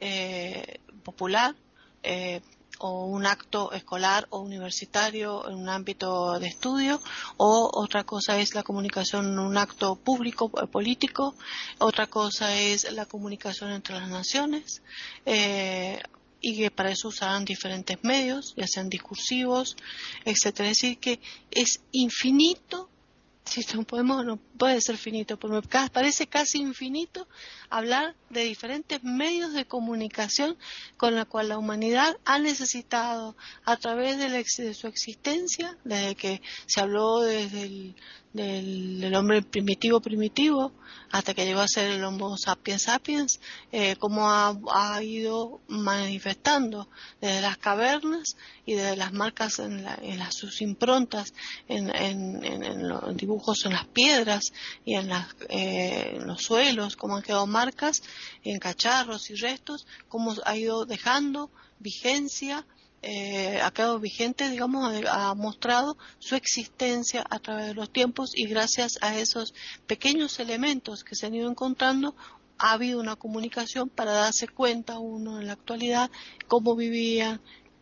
[0.00, 1.54] eh, popular.
[2.02, 2.40] Eh,
[2.78, 7.00] o un acto escolar o universitario en un ámbito de estudio,
[7.36, 11.34] o otra cosa es la comunicación en un acto público eh, político,
[11.78, 14.82] otra cosa es la comunicación entre las naciones,
[16.46, 19.76] y que para eso usarán diferentes medios, ya sean discursivos,
[20.24, 20.70] etcétera.
[20.70, 21.18] Es decir, que
[21.50, 22.88] es infinito,
[23.44, 27.26] si no podemos, no puede ser finito, pero me parece casi infinito
[27.68, 30.56] hablar de diferentes medios de comunicación
[30.96, 36.42] con la cual la humanidad ha necesitado a través de, de su existencia, desde que
[36.66, 37.96] se habló desde el
[38.36, 40.72] del, hombre primitivo primitivo
[41.10, 43.40] hasta que llegó a ser el Homo sapiens sapiens,
[43.72, 46.88] eh, cómo ha, ido manifestando
[47.20, 51.32] desde las cavernas y desde las marcas en, las, sus improntas,
[51.68, 54.52] en, los dibujos en las piedras
[54.84, 55.10] y en,
[55.48, 58.02] eh, en los suelos, cómo han quedado marcas
[58.44, 62.66] en cacharros y restos, cómo ha ido dejando vigencia
[63.02, 68.46] eh, ha quedado vigente, digamos, ha mostrado su existencia a través de los tiempos y
[68.46, 69.54] gracias a esos
[69.86, 72.16] pequeños elementos que se han ido encontrando
[72.58, 76.10] ha habido una comunicación para darse cuenta uno en la actualidad
[76.48, 77.40] cómo vivían,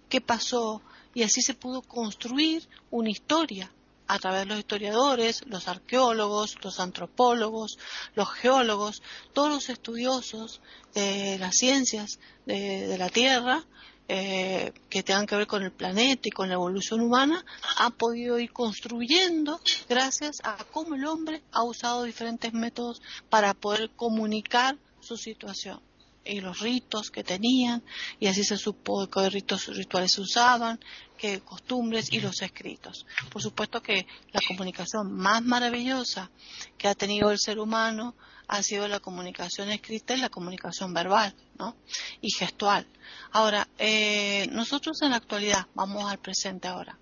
[0.08, 0.82] qué pasó
[1.14, 3.72] y así se pudo construir una historia
[4.06, 7.78] a través de los historiadores, los arqueólogos, los antropólogos,
[8.14, 9.00] los geólogos,
[9.32, 10.60] todos los estudiosos
[10.92, 13.64] de las ciencias de la Tierra
[14.08, 17.44] eh, que tengan que ver con el planeta y con la evolución humana
[17.78, 23.90] han podido ir construyendo gracias a cómo el hombre ha usado diferentes métodos para poder
[23.96, 25.80] comunicar su situación
[26.24, 27.82] y los ritos que tenían
[28.18, 30.80] y así se supo qué ritos rituales se usaban,
[31.18, 33.06] qué costumbres y los escritos.
[33.30, 36.30] Por supuesto que la comunicación más maravillosa
[36.78, 38.14] que ha tenido el ser humano
[38.48, 41.76] ha sido la comunicación escrita y la comunicación verbal ¿no?
[42.20, 42.86] y gestual.
[43.32, 46.98] Ahora, eh, nosotros en la actualidad, vamos al presente ahora.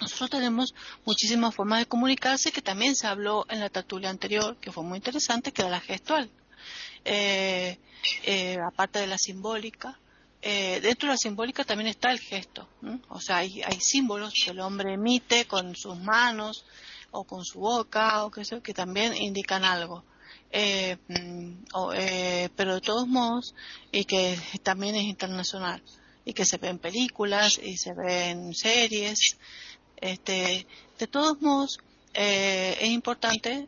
[0.00, 4.72] Nosotros tenemos muchísimas formas de comunicarse que también se habló en la tertulia anterior, que
[4.72, 6.30] fue muy interesante, que era la gestual.
[7.04, 7.78] Eh,
[8.24, 9.98] eh, aparte de la simbólica,
[10.42, 12.68] dentro de la simbólica también está el gesto.
[13.08, 16.66] O sea, hay, símbolos que el hombre emite con sus manos
[17.10, 20.04] o con su boca o que, sé, que también indican algo.
[20.56, 21.64] Eh, mm,
[21.96, 23.56] eh, pero de todos modos,
[23.90, 25.82] y que también es internacional,
[26.24, 29.36] y que se ve en películas y se ve en series.
[29.96, 30.64] Este,
[30.96, 31.78] de todos modos,
[32.14, 33.66] eh, es importante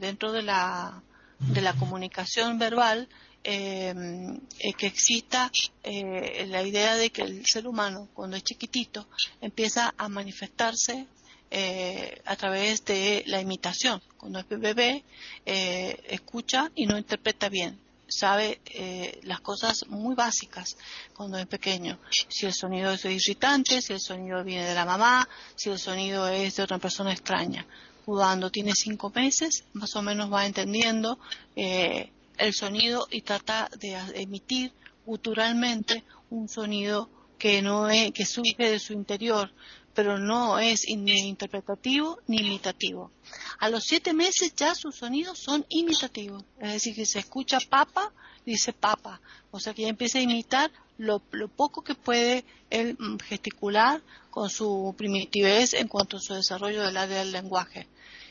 [0.00, 1.02] dentro de la,
[1.38, 3.08] de la comunicación verbal
[3.42, 5.50] que exista
[5.84, 9.06] la idea de que el ser humano, cuando es chiquitito,
[9.40, 11.06] empieza a manifestarse
[11.50, 14.02] eh, a través de la imitación.
[14.18, 15.02] Cuando es bebé,
[15.46, 17.80] eh, escucha y no interpreta bien.
[18.06, 20.76] Sabe eh, las cosas muy básicas
[21.14, 21.98] cuando es pequeño.
[22.28, 26.28] Si el sonido es irritante, si el sonido viene de la mamá, si el sonido
[26.28, 27.66] es de otra persona extraña.
[28.08, 31.18] Cuando tiene cinco meses, más o menos va entendiendo
[31.54, 34.72] el sonido y trata de emitir
[35.04, 39.52] guturalmente un sonido que no es, que surge de su interior,
[39.92, 43.12] pero no es ni interpretativo ni imitativo.
[43.58, 48.10] A los siete meses ya sus sonidos son imitativos, es decir, que se escucha papa,
[48.46, 52.96] dice papa, o sea que ya empieza a imitar lo, lo poco que puede él
[52.98, 57.86] mm, gesticular con su primitivez en cuanto a su desarrollo del área del lenguaje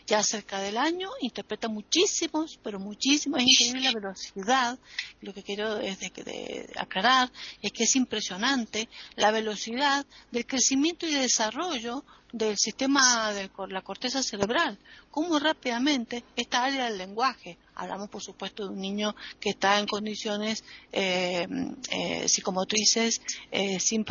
[0.07, 4.79] ya cerca del año, interpreta muchísimos, pero muchísimos, es increíble la velocidad.
[5.19, 7.29] Lo que quiero es de, aclarar
[7.61, 14.21] es que es impresionante la velocidad del crecimiento y desarrollo del sistema de la corteza
[14.21, 14.77] cerebral,
[15.11, 19.87] cómo rápidamente esta área del lenguaje, hablamos por supuesto de un niño que está en
[19.87, 21.47] condiciones eh,
[21.89, 24.05] eh, psicomotrices eh, sin,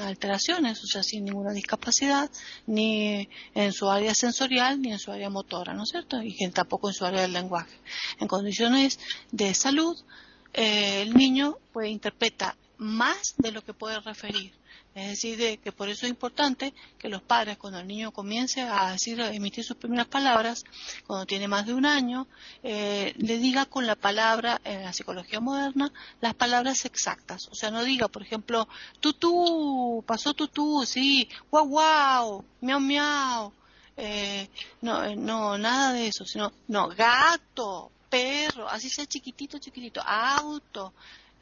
[0.00, 2.30] alteraciones, o sea, sin ninguna discapacidad,
[2.66, 6.20] ni en su área sensorial ni en su área motora, ¿no es cierto?
[6.22, 7.78] Y tampoco en su área del lenguaje.
[8.18, 8.98] En condiciones
[9.30, 9.96] de salud,
[10.52, 14.52] el niño pues interpreta más de lo que puede referir
[14.94, 18.92] es decir, que por eso es importante que los padres, cuando el niño comience a
[18.92, 20.64] decir, a emitir sus primeras palabras,
[21.06, 22.28] cuando tiene más de un año,
[22.62, 27.48] eh, le diga con la palabra, en la psicología moderna, las palabras exactas.
[27.50, 28.68] O sea, no diga, por ejemplo,
[29.00, 33.52] tutú, pasó tutú, sí, guau guau, miau miau.
[33.96, 34.48] Eh,
[34.80, 40.94] no, eh, no, nada de eso, sino, no, gato, perro, así sea chiquitito, chiquitito, auto,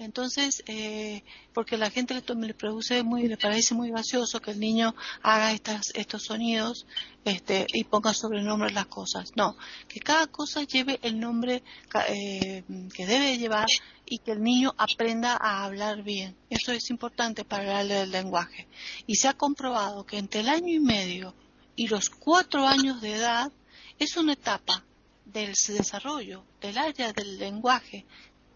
[0.04, 4.60] entonces, eh, porque la gente le, le, produce muy, le parece muy gracioso que el
[4.60, 6.86] niño haga estas, estos sonidos
[7.24, 9.32] este, y ponga sobrenombre las cosas.
[9.36, 9.56] No,
[9.88, 11.62] que cada cosa lleve el nombre
[12.08, 13.66] eh, que debe llevar
[14.04, 16.36] y que el niño aprenda a hablar bien.
[16.50, 18.66] Eso es importante para el lenguaje.
[19.06, 21.34] Y se ha comprobado que entre el año y medio
[21.76, 23.52] y los cuatro años de edad
[23.98, 24.84] es una etapa
[25.24, 28.04] del desarrollo del área del lenguaje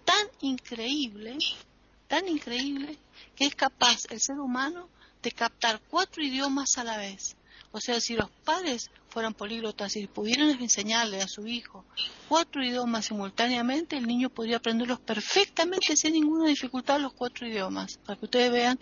[0.06, 1.36] tan increíble,
[2.08, 2.96] tan increíble,
[3.34, 4.88] que es capaz el ser humano
[5.22, 7.36] de captar cuatro idiomas a la vez.
[7.72, 11.84] O sea, si los padres fueran políglotas y pudieran enseñarle a su hijo
[12.28, 17.98] cuatro idiomas simultáneamente, el niño podría aprenderlos perfectamente sin ninguna dificultad los cuatro idiomas.
[18.04, 18.78] Para que ustedes vean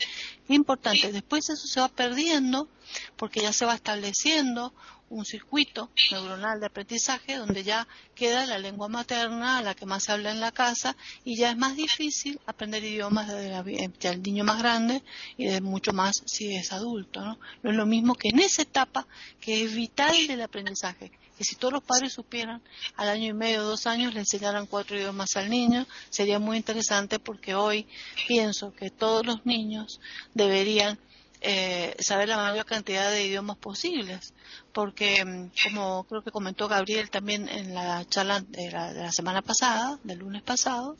[0.47, 1.11] qué importante.
[1.11, 2.69] Después eso se va perdiendo
[3.17, 4.73] porque ya se va estableciendo
[5.11, 10.13] un circuito neuronal de aprendizaje donde ya queda la lengua materna, la que más se
[10.13, 14.59] habla en la casa, y ya es más difícil aprender idiomas desde el niño más
[14.59, 15.03] grande
[15.37, 17.21] y de mucho más si es adulto.
[17.21, 17.39] ¿no?
[17.63, 19.07] no es lo mismo que en esa etapa
[19.41, 22.63] que es vital del aprendizaje, que si todos los padres supieran
[22.97, 27.19] al año y medio, dos años, le enseñaran cuatro idiomas al niño, sería muy interesante
[27.19, 27.87] porque hoy
[28.29, 30.01] pienso que todos los niños
[30.33, 30.99] deberían
[31.47, 34.33] eh, saber la mayor cantidad de idiomas posibles,
[34.73, 39.99] porque mm, como creo que comentó Gabriel también en la charla de la, semana pasada,
[40.05, 40.97] del lunes pasado,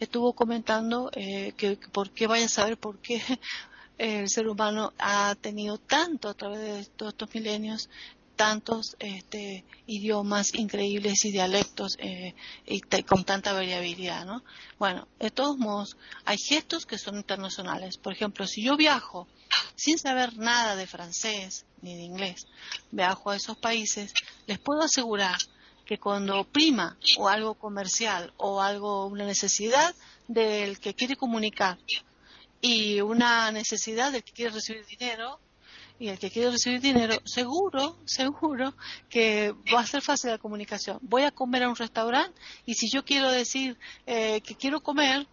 [0.00, 3.20] estuvo comentando eh, que, por qué vaya a saber por qué
[3.98, 7.90] el ser humano ha tenido tanto a través de todos estos milenios
[8.36, 12.34] tantos este, idiomas increíbles y dialectos eh,
[12.66, 14.42] y con tanta variabilidad, ¿no?
[14.78, 17.96] Bueno, de todos modos, hay gestos que son internacionales.
[17.98, 19.28] Por ejemplo, si yo viajo
[19.76, 22.46] sin saber nada de francés ni de inglés,
[22.90, 24.12] viajo a esos países,
[24.46, 25.38] les puedo asegurar
[25.84, 29.94] que cuando prima o algo comercial o algo, una necesidad
[30.28, 31.78] del que quiere comunicar
[32.60, 35.40] y una necesidad del que quiere recibir dinero,
[36.02, 38.74] y el que quiere recibir dinero, seguro, seguro
[39.08, 40.98] que va a ser fácil la comunicación.
[41.00, 42.36] Voy a comer a un restaurante
[42.66, 45.28] y si yo quiero decir eh, que quiero comer,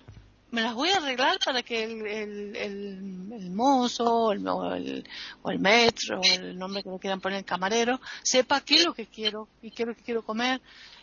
[0.51, 6.23] me las voy a arreglar para que el, mozo o, el, o el metro o
[6.23, 9.71] el nombre que le quieran poner el camarero sepa qué es lo que quiero y
[9.71, 10.61] qué es lo que quiero comer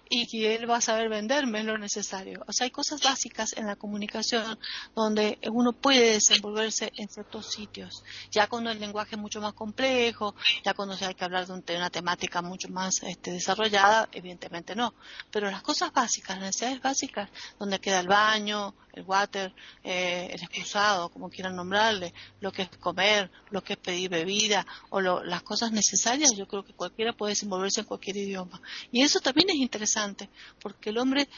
[0.09, 2.45] y que él va a saber venderme lo necesario.
[2.47, 4.59] O sea, hay cosas básicas en la comunicación
[4.95, 8.05] donde uno puede desenvolverse en ciertos sitios.
[8.31, 10.35] Ya cuando el lenguaje es mucho más complejo,
[10.65, 14.95] ya cuando se hay que hablar de, una temática mucho más este, desarrollada, evidentemente no.
[15.31, 20.43] Pero las cosas básicas, las necesidades básicas, donde queda el baño, el water, eh, el
[20.43, 25.43] excusado, como quieran nombrarle, lo que es comer, lo que es pedir bebida o las
[25.43, 28.61] cosas necesarias, yo creo que cualquiera puede desenvolverse en cualquier idioma.
[28.91, 30.31] Y eso también es interesante,
[30.61, 31.29] porque el hombre,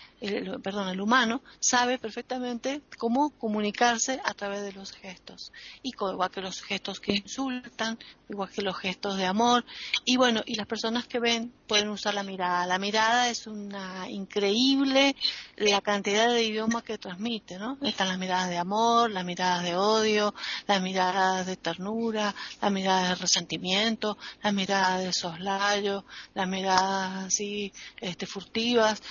[0.63, 5.53] perdón, el humano sabe perfectamente cómo comunicarse a través de los gestos.
[5.83, 7.99] Y igual que los gestos que insultan,
[8.29, 9.65] igual que los gestos de amor.
[10.05, 12.67] Y bueno, y las personas que ven pueden usar la mirada.
[12.67, 15.17] La mirada es una increíble
[15.57, 17.48] la cantidad de idiomas que transmite,
[17.81, 20.35] Están las miradas de amor, las miradas de odio,
[20.67, 27.73] las miradas de ternura, las miradas de resentimiento, las miradas de soslayo, las miradas así
[28.03, 29.03] este, furtivas.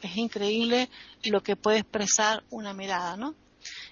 [0.00, 0.88] es increíble
[1.24, 3.34] lo que puede expresar una mirada, ¿no?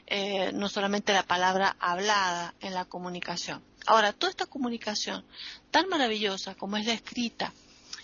[0.06, 3.62] Eh, no solamente la palabra hablada en la comunicación.
[3.86, 5.22] Ahora, toda esta comunicación
[5.70, 7.52] tan maravillosa como es la escrita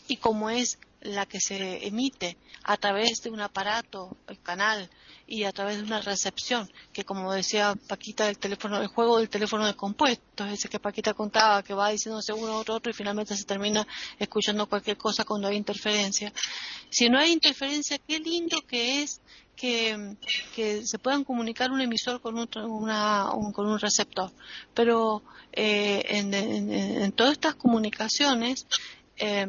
[0.06, 4.90] y como es la que se emite a través de un aparato, el canal,
[5.26, 9.28] y a través de una recepción, que como decía Paquita, el teléfono, el juego del
[9.28, 13.36] teléfono de compuestos, ese que Paquita contaba, que va diciéndose uno otro otro y finalmente
[13.36, 13.86] se termina
[14.18, 16.32] escuchando cualquier cosa cuando hay interferencia.
[16.90, 19.20] Si no hay interferencia, qué lindo que es
[19.56, 24.30] que, se puedan comunicar un emisor con un, con un receptor.
[24.74, 28.66] Pero eh, en, todas estas comunicaciones
[29.16, 29.46] eh,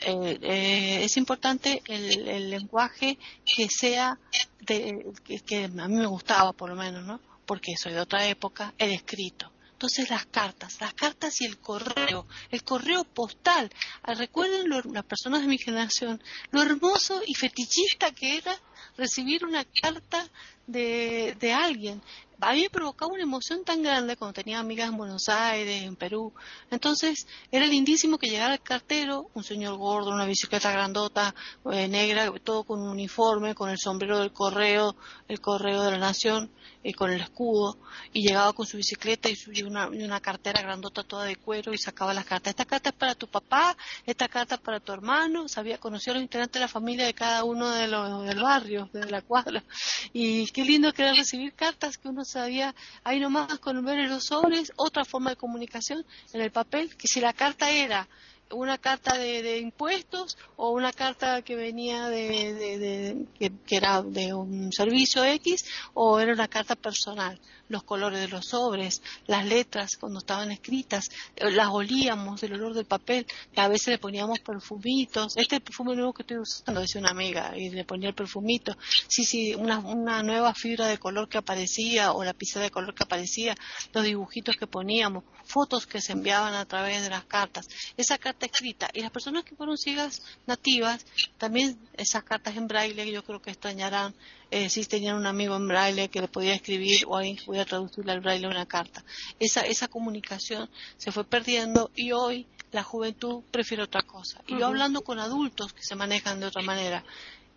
[0.00, 4.18] eh, es importante el, lenguaje que sea
[4.60, 7.20] de, que, que, a mí me gustaba por lo menos, ¿no?
[7.46, 9.50] Porque soy de otra época, el escrito.
[9.72, 13.70] Entonces las cartas, las cartas y el correo, el correo postal.
[14.02, 16.22] Ah, recuerden las personas de mi generación,
[16.52, 18.56] lo hermoso y fetichista que era
[18.96, 20.26] recibir una carta
[20.66, 22.00] de, de alguien
[22.44, 26.32] a mí provocaba una emoción tan grande cuando tenía amigas en Buenos Aires, en Perú.
[26.70, 31.34] Entonces era lindísimo que llegara el cartero, un señor gordo, una bicicleta grandota,
[31.72, 34.94] eh, negra, todo con un uniforme, con el sombrero del correo,
[35.26, 36.50] el correo de la nación,
[36.84, 37.78] y con el escudo,
[38.12, 42.12] y llegaba con su bicicleta y, una, una cartera grandota toda de cuero y sacaba
[42.12, 42.50] las cartas.
[42.50, 43.74] Esta carta es para tu papá,
[44.04, 47.14] esta carta es para tu hermano, sabía, conocía a los integrantes de la familia de
[47.14, 49.64] cada uno de los del barrio, de la cuadra.
[50.12, 52.74] Y qué lindo que era recibir cartas que uno sabía
[53.04, 57.08] ahí nomás con ver en los sobres, otra forma de comunicación en el papel, que
[57.08, 58.08] si la carta era
[58.50, 65.24] una carta de, impuestos o una carta que venía de, que, era de un servicio
[65.24, 65.64] X
[65.94, 71.10] o era una carta personal los colores de los sobres las letras cuando estaban escritas
[71.36, 76.12] eh, las olíamos del olor del papel a veces le poníamos perfumitos este perfume nuevo
[76.12, 78.76] que estoy usando decía una amiga y le ponía el perfumito
[79.08, 82.94] sí sí una, una nueva fibra de color que aparecía o la pizarra de color
[82.94, 83.54] que aparecía
[83.92, 88.46] los dibujitos que poníamos fotos que se enviaban a través de las cartas esa carta
[88.46, 88.88] escrita.
[88.92, 91.06] Y las personas que fueron ciegas nativas,
[91.38, 94.14] también esas cartas en braille, yo creo que extrañarán
[94.54, 97.64] eh, si tenían un amigo en braille que le podía escribir o alguien que podía
[97.64, 99.04] traducirle al braille una carta.
[99.40, 104.42] Esa, esa comunicación se fue perdiendo y hoy la juventud prefiere otra cosa.
[104.46, 107.04] Y yo hablando con adultos que se manejan de otra manera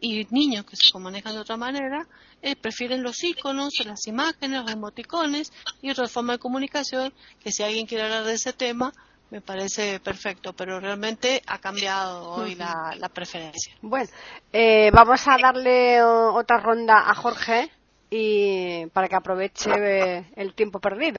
[0.02, 2.08] y niños que se manejan de otra manera,
[2.42, 7.62] eh, prefieren los iconos, las imágenes, los emoticones y otra forma de comunicación que si
[7.62, 8.92] alguien quiere hablar de ese tema,
[9.30, 13.74] me parece perfecto, pero realmente ha cambiado hoy la, preferencia.
[13.82, 14.10] Bueno,
[14.54, 17.70] eh, vamos a darle otra ronda a Jorge
[18.10, 21.18] y para que aproveche eh, el tiempo perdido.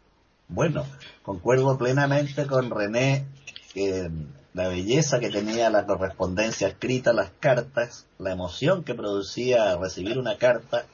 [0.49, 0.87] Bueno,
[1.23, 3.27] concuerdo plenamente con René
[3.75, 4.11] que
[4.55, 10.39] la belleza que tenía la correspondencia escrita, las cartas, la emoción que producía recibir una
[10.39, 10.87] carta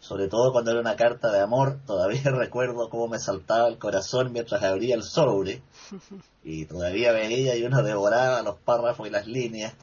[0.00, 4.32] sobre todo cuando era una carta de amor, todavía recuerdo cómo me saltaba el corazón
[4.32, 5.62] mientras abría el sobre
[6.42, 9.74] y todavía veía y uno devoraba los párrafos y las líneas,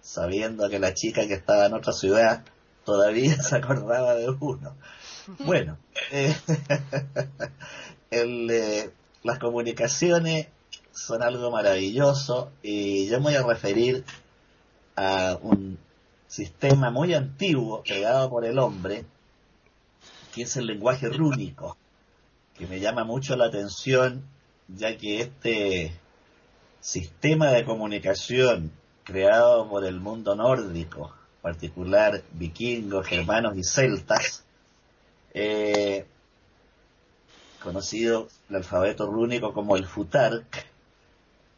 [0.00, 2.42] sabiendo que la chica que estaba en otra ciudad
[2.84, 4.74] todavía se acordaba de uno.
[5.40, 5.76] Bueno,
[6.10, 6.34] eh,
[8.10, 8.90] eh,
[9.22, 10.48] las comunicaciones
[10.92, 14.04] son algo maravilloso y yo me voy a referir
[14.94, 15.78] a un
[16.28, 19.04] sistema muy antiguo creado por el hombre
[20.36, 21.78] que es el lenguaje rúnico,
[22.58, 24.22] que me llama mucho la atención,
[24.68, 25.98] ya que este
[26.78, 28.70] sistema de comunicación
[29.02, 34.44] creado por el mundo nórdico, en particular vikingos, germanos y celtas,
[35.32, 36.04] eh,
[37.62, 40.66] conocido el alfabeto rúnico como el futark,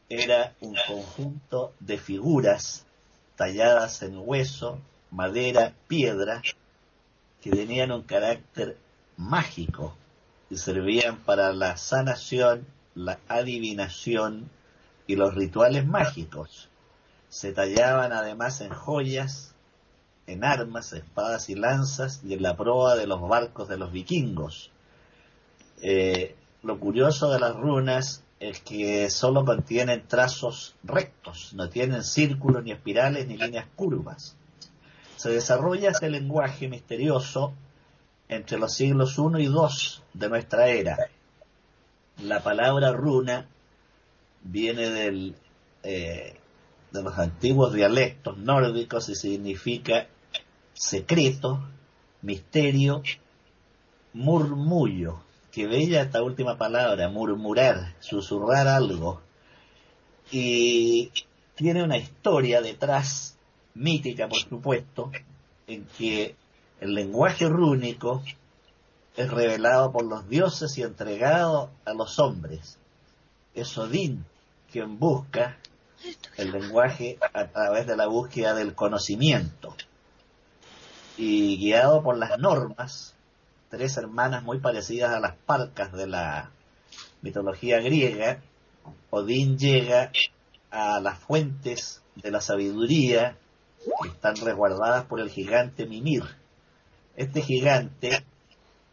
[0.09, 2.87] era un conjunto de figuras
[3.35, 4.79] talladas en hueso,
[5.11, 6.43] madera, piedra,
[7.49, 8.77] que tenían un carácter
[9.17, 9.95] mágico
[10.51, 14.51] y servían para la sanación, la adivinación
[15.07, 16.69] y los rituales mágicos.
[17.31, 19.55] Se tallaban además en joyas,
[20.27, 24.71] en armas, espadas y lanzas y en la proa de los barcos de los vikingos.
[25.81, 32.63] Eh, lo curioso de las runas es que solo contienen trazos rectos, no tienen círculos
[32.63, 34.37] ni espirales ni líneas curvas.
[35.19, 37.53] Se desarrolla este lenguaje misterioso
[38.29, 40.97] entre los siglos I y II de nuestra era.
[42.23, 43.49] La palabra runa
[44.45, 45.35] viene del,
[45.83, 46.37] eh,
[46.93, 50.07] de los antiguos dialectos nórdicos y significa
[50.73, 51.65] secreto,
[52.23, 53.03] misterio,
[54.13, 55.25] murmullo.
[55.51, 59.21] Qué bella esta última palabra, murmurar, susurrar algo.
[60.31, 61.11] Y
[61.57, 63.37] tiene una historia detrás,
[63.79, 65.11] mítica por supuesto,
[65.67, 66.35] en que
[66.81, 68.23] el lenguaje rúnico
[69.17, 72.79] es revelado por los dioses y entregado a los hombres.
[73.55, 74.25] Es Odín
[74.71, 75.59] quien busca
[76.37, 79.75] el lenguaje a través de la búsqueda del conocimiento.
[81.17, 83.15] Y guiado por las normas,
[83.71, 86.51] tres hermanas muy parecidas a las parcas de la
[87.23, 88.41] mitología griega,
[89.11, 90.13] Odín llega
[90.71, 93.37] a las fuentes de la sabiduría
[94.05, 96.25] están resguardadas por el gigante Mimir.
[97.17, 98.25] Este gigante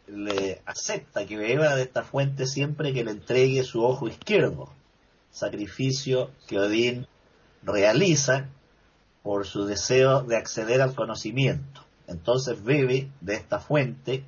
[0.07, 4.69] le acepta que beba de esta fuente siempre que le entregue su ojo izquierdo,
[5.31, 7.07] sacrificio que Odín
[7.63, 8.47] realiza
[9.23, 11.81] por su deseo de acceder al conocimiento.
[12.07, 14.23] Entonces bebe de esta fuente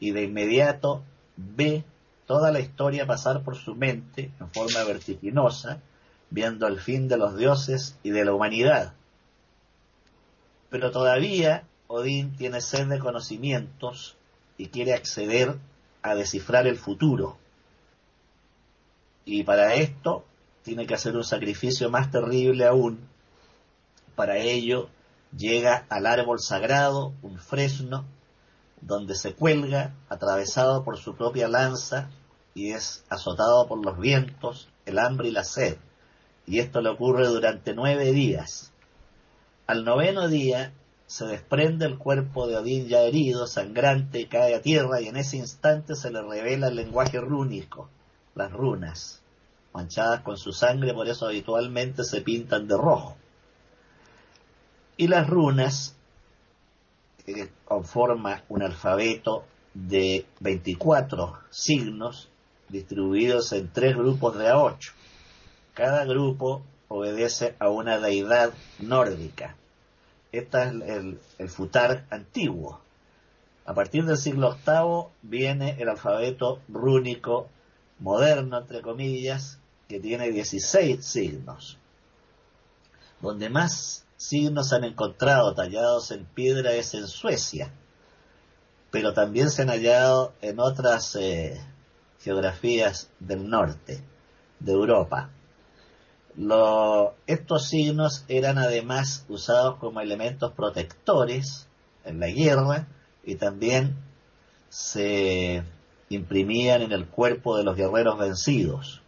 [0.00, 1.02] y de inmediato
[1.36, 1.84] ve
[2.26, 5.80] toda la historia pasar por su mente en forma vertiginosa,
[6.30, 8.94] viendo el fin de los dioses y de la humanidad.
[10.70, 14.16] Pero todavía Odín tiene sed de conocimientos
[14.58, 15.56] y quiere acceder
[16.02, 17.38] a descifrar el futuro.
[19.24, 20.24] Y para esto
[20.62, 23.00] tiene que hacer un sacrificio más terrible aún.
[24.14, 24.88] Para ello
[25.36, 28.04] llega al árbol sagrado, un fresno,
[28.80, 32.10] donde se cuelga, atravesado por su propia lanza,
[32.54, 35.78] y es azotado por los vientos, el hambre y la sed.
[36.46, 38.72] Y esto le ocurre durante nueve días.
[39.68, 40.72] Al noveno día
[41.06, 45.36] se desprende el cuerpo de Odín ya herido, sangrante, cae a tierra y en ese
[45.36, 47.90] instante se le revela el lenguaje rúnico,
[48.34, 49.20] las runas,
[49.74, 53.18] manchadas con su sangre, por eso habitualmente se pintan de rojo.
[54.96, 55.94] Y las runas
[57.26, 59.44] que conforma un alfabeto
[59.74, 62.30] de 24 signos
[62.70, 64.92] distribuidos en tres grupos de a 8.
[65.74, 69.56] Cada grupo obedece a una deidad nórdica.
[70.32, 72.80] Este es el, el futar antiguo.
[73.64, 77.48] A partir del siglo VIII viene el alfabeto rúnico
[77.98, 79.58] moderno, entre comillas,
[79.88, 81.78] que tiene 16 signos.
[83.20, 87.70] Donde más signos han encontrado tallados en piedra es en Suecia,
[88.90, 91.60] pero también se han hallado en otras eh,
[92.20, 94.02] geografías del norte
[94.60, 95.30] de Europa.
[97.26, 101.66] Estos signos eran además usados como elementos protectores
[102.04, 102.86] en la guerra
[103.24, 103.96] y también
[104.68, 105.64] se
[106.08, 109.02] imprimían en el cuerpo de los guerreros vencidos.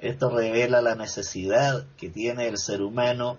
[0.00, 3.38] Esto revela la necesidad que tiene el ser humano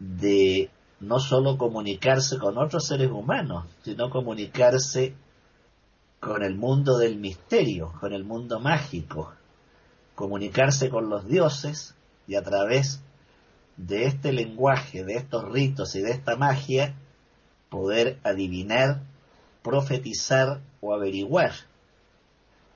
[0.00, 5.14] de no solo comunicarse con otros seres humanos, sino comunicarse
[6.18, 9.32] con el mundo del misterio, con el mundo mágico,
[10.14, 11.94] comunicarse con los dioses
[12.26, 13.00] y a través
[13.76, 16.94] de este lenguaje, de estos ritos y de esta magia,
[17.68, 19.00] poder adivinar,
[19.62, 21.52] profetizar o averiguar.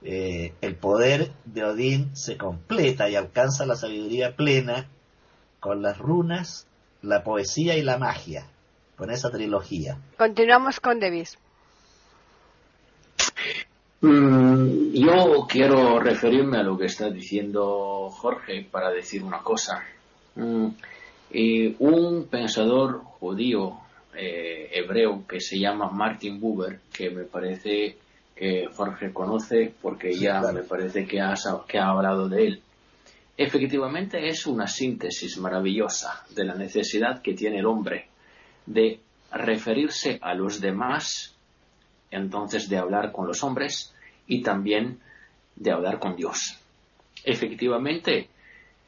[0.03, 4.89] Eh, el poder de Odín se completa y alcanza la sabiduría plena
[5.61, 6.69] con las runas
[7.03, 8.47] la poesía y la magia,
[8.97, 9.99] con esa trilogía.
[10.17, 11.39] Continuamos con Davis.
[14.01, 19.85] Mm, yo quiero referirme a lo que está diciendo Jorge para decir una cosa.
[20.37, 20.69] Mm,
[21.81, 23.79] un pensador judío
[24.15, 27.97] eh, hebreo que se llama Martin Buber, que me parece
[28.35, 31.21] que Jorge conoce porque ya me parece que,
[31.67, 32.63] que ha hablado de él
[33.39, 38.09] efectivamente es una síntesis maravillosa de la necesidad que tiene el hombre
[38.67, 41.37] de referirse a los demás,
[42.11, 43.95] entonces de hablar con los hombres
[44.27, 45.01] y también
[45.57, 46.59] de hablar con Dios.
[47.25, 48.29] Efectivamente,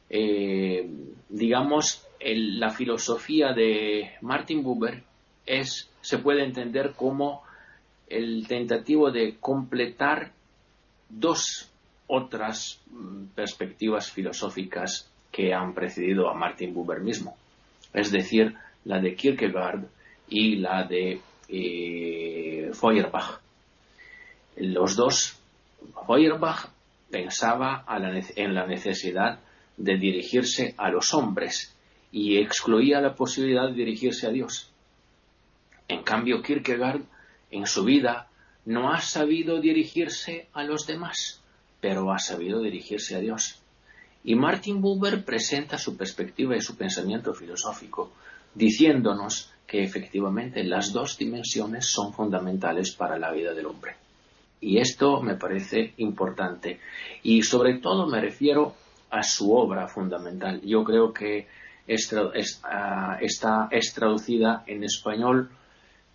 [0.09, 0.89] eh,
[1.29, 5.03] digamos, la filosofía de Martin Buber
[5.45, 7.43] es, se puede entender como
[8.07, 10.31] el tentativo de completar
[11.09, 11.69] dos
[12.07, 17.37] otras mm, perspectivas filosóficas que han precedido a Martin Buber mismo,
[17.93, 18.53] es decir,
[18.83, 19.85] la de Kierkegaard
[20.27, 23.41] y la de eh, Feuerbach.
[24.57, 25.37] Los dos,
[26.07, 26.69] Feuerbach
[27.09, 27.85] pensaba
[28.35, 29.39] en la necesidad
[29.77, 31.75] de dirigirse a los hombres
[32.11, 34.69] y excluía la posibilidad de dirigirse a Dios.
[35.87, 37.01] En cambio, Kierkegaard
[37.51, 38.27] en su vida
[38.65, 41.41] no ha sabido dirigirse a los demás,
[41.79, 43.61] pero ha sabido dirigirse a Dios.
[44.23, 48.11] Y Martin Buber presenta su perspectiva y su pensamiento filosófico,
[48.53, 53.95] diciéndonos que efectivamente las dos dimensiones son fundamentales para la vida del hombre.
[54.59, 56.81] Y esto me parece importante.
[57.23, 58.75] Y sobre todo me refiero
[59.09, 60.59] a su obra fundamental.
[60.61, 61.47] Yo creo que
[62.63, 65.49] ah, está es traducida en español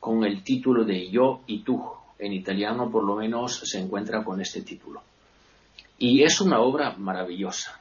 [0.01, 1.83] con el título de Yo y tú.
[2.19, 5.01] En italiano por lo menos se encuentra con este título.
[5.99, 7.81] Y es una obra maravillosa,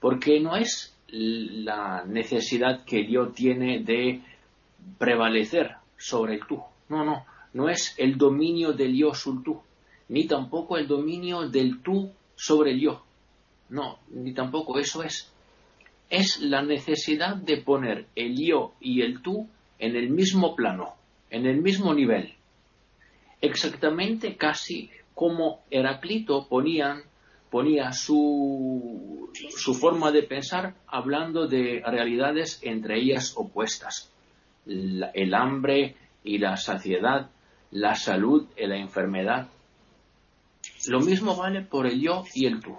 [0.00, 4.22] porque no es la necesidad que Dios tiene de
[4.98, 6.62] prevalecer sobre el tú.
[6.88, 9.62] No, no, no es el dominio del yo sobre el tú,
[10.08, 13.02] ni tampoco el dominio del tú sobre el yo.
[13.68, 15.30] No, ni tampoco eso es.
[16.08, 19.48] Es la necesidad de poner el yo y el tú
[19.78, 20.94] en el mismo plano,
[21.30, 22.34] en el mismo nivel.
[23.40, 27.02] Exactamente casi como Heraclito ponían
[27.50, 34.12] ponía su, su forma de pensar hablando de realidades entre ellas opuestas.
[34.68, 37.30] El hambre y la saciedad,
[37.70, 39.48] la salud y la enfermedad.
[40.86, 42.76] Lo mismo vale por el yo y el tú.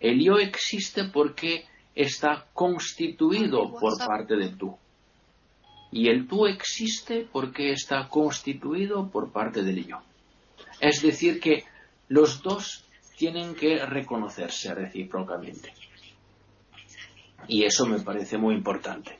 [0.00, 4.76] El yo existe porque está constituido por parte del tú.
[5.92, 9.98] Y el tú existe porque está constituido por parte del yo.
[10.80, 11.64] Es decir, que
[12.08, 12.84] los dos
[13.16, 15.72] tienen que reconocerse recíprocamente.
[17.46, 19.18] Y eso me parece muy importante.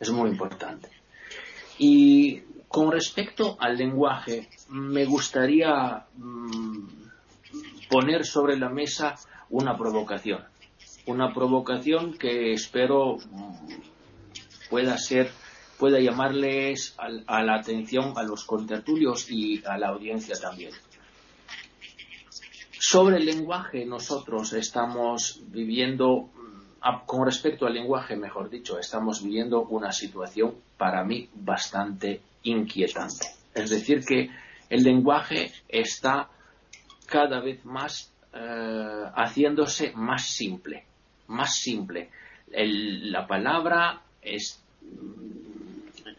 [0.00, 0.95] Es muy importante.
[1.78, 6.86] Y con respecto al lenguaje, me gustaría mm,
[7.88, 9.14] poner sobre la mesa
[9.50, 10.44] una provocación.
[11.06, 15.30] Una provocación que espero mm, pueda ser
[15.78, 20.72] pueda llamarles a la atención a los contertulios y a la audiencia también.
[22.78, 26.30] Sobre el lenguaje, nosotros estamos viviendo,
[27.06, 33.26] con respecto al lenguaje, mejor dicho, estamos viviendo una situación para mí bastante inquietante.
[33.54, 34.30] Es decir, que
[34.68, 36.28] el lenguaje está
[37.06, 40.84] cada vez más eh, haciéndose más simple,
[41.28, 42.10] más simple.
[42.52, 44.62] la palabra es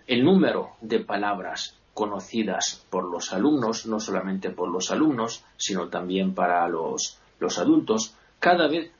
[0.08, 6.34] el número de palabras conocidas por los alumnos, no solamente por los alumnos, sino también
[6.34, 7.20] para los,
[7.58, 8.92] adultos, cada vez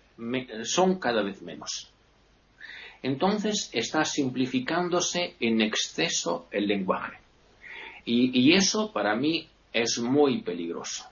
[0.64, 1.92] son cada vez menos.
[3.04, 7.18] Entonces está simplificándose en exceso el lenguaje.
[8.06, 11.06] Y, eso para mí es muy peligroso.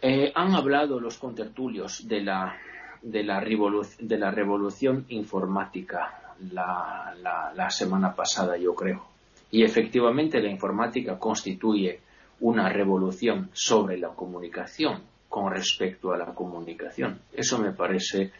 [0.00, 2.56] Eh, han hablado los contertulios de la,
[3.02, 9.04] de la, de la revolución informática la semana pasada, yo creo.
[9.50, 12.00] Y efectivamente la informática constituye
[12.40, 17.18] una revolución sobre la comunicación con respecto a la comunicación.
[17.32, 18.30] Eso me parece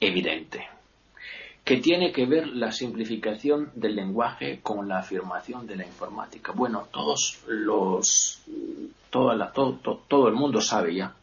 [0.00, 0.68] evidente.
[1.64, 6.52] ¿Qué tiene que ver la simplificación del lenguaje con la afirmación de la informática?
[6.52, 8.42] Bueno, todos los,
[9.08, 11.14] toda todo, todo el mundo sabe ya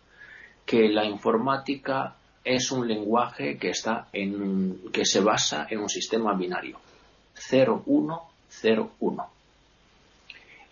[0.65, 6.34] que la informática es un lenguaje que está en, que se basa en un sistema
[6.34, 6.79] binario.
[7.36, 8.21] 0, 1,
[8.63, 9.25] 0,1.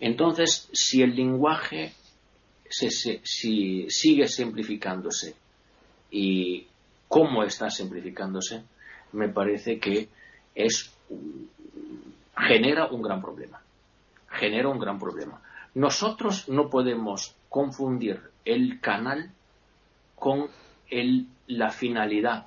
[0.00, 1.92] Entonces, si el lenguaje
[2.70, 5.34] si sigue simplificándose
[6.10, 6.66] y
[7.08, 8.62] cómo está simplificándose,
[9.12, 10.08] me parece que
[10.54, 10.92] es
[12.36, 13.60] genera un gran problema.
[14.28, 15.40] Genera un gran problema.
[15.74, 19.30] Nosotros no podemos confundir el canal
[20.14, 20.48] con
[21.48, 22.46] la finalidad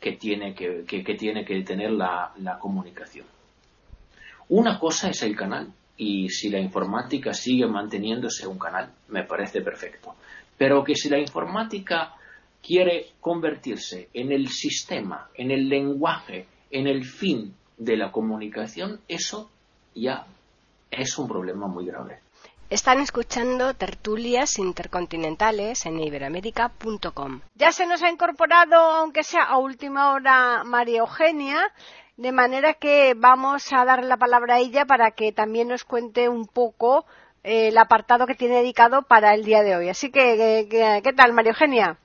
[0.00, 0.84] que tiene que,
[1.18, 3.26] tiene que tener la comunicación.
[4.48, 9.60] Una cosa es el canal y si la informática sigue manteniéndose un canal, me parece
[9.60, 10.14] perfecto.
[10.56, 12.14] Pero que si la informática
[12.62, 19.50] quiere convertirse en el sistema, en el lenguaje, en el fin de la comunicación, eso
[19.94, 20.24] ya
[20.90, 22.20] es un problema muy grave.
[22.70, 27.40] Están escuchando tertulias intercontinentales en iberamérica.com.
[27.56, 31.60] Ya se nos ha incorporado, aunque sea a última hora, María Eugenia,
[32.20, 36.28] de manera que vamos a dar la palabra a ella para que también nos cuente
[36.28, 37.06] un poco
[37.42, 39.88] eh, el apartado que tiene dedicado para el día de hoy.
[39.88, 40.68] Así que,
[41.02, 41.98] ¿qué tal, María Eugenia?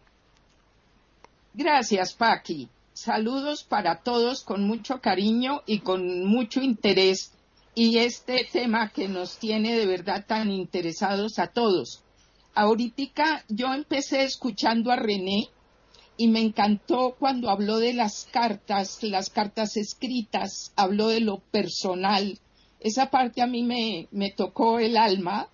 [1.54, 2.70] Gracias, Paqui.
[2.94, 7.34] saludos para todos con mucho cariño y con mucho interés
[7.74, 12.02] y este tema que nos tiene de verdad tan interesados a todos.
[12.54, 15.50] Ahorita yo empecé escuchando a René
[16.18, 22.40] y me encantó cuando habló de las cartas, las cartas escritas, habló de lo personal.
[22.80, 25.50] Esa parte a mí me, me tocó el alma.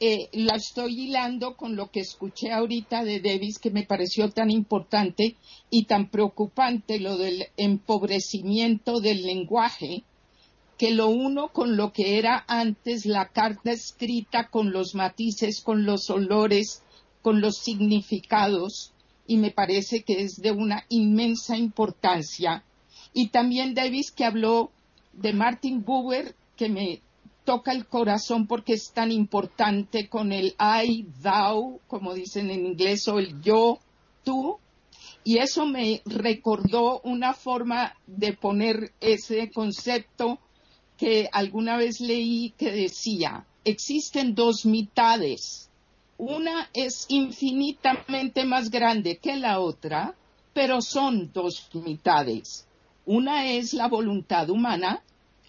[0.00, 4.50] Eh, la estoy hilando con lo que escuché ahorita de Davis, que me pareció tan
[4.50, 5.36] importante
[5.70, 10.02] y tan preocupante, lo del empobrecimiento del lenguaje,
[10.76, 15.86] que lo uno con lo que era antes la carta escrita, con los matices, con
[15.86, 16.82] los olores,
[17.22, 18.93] con los significados,
[19.26, 22.64] y me parece que es de una inmensa importancia.
[23.12, 24.70] Y también Davis que habló
[25.12, 27.00] de Martin Buber, que me
[27.44, 33.06] toca el corazón porque es tan importante con el I, thou, como dicen en inglés,
[33.08, 33.78] o el yo,
[34.24, 34.58] tú.
[35.22, 40.38] Y eso me recordó una forma de poner ese concepto
[40.98, 45.70] que alguna vez leí que decía, existen dos mitades
[46.26, 50.14] una es infinitamente más grande que la otra,
[50.54, 52.66] pero son dos mitades.
[53.04, 55.02] Una es la voluntad humana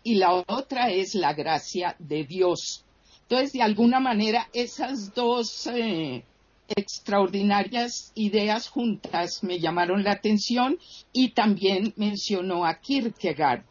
[0.03, 2.83] y la otra es la gracia de Dios.
[3.21, 6.25] Entonces, de alguna manera, esas dos eh,
[6.67, 10.77] extraordinarias ideas juntas me llamaron la atención
[11.13, 13.63] y también mencionó a Kierkegaard.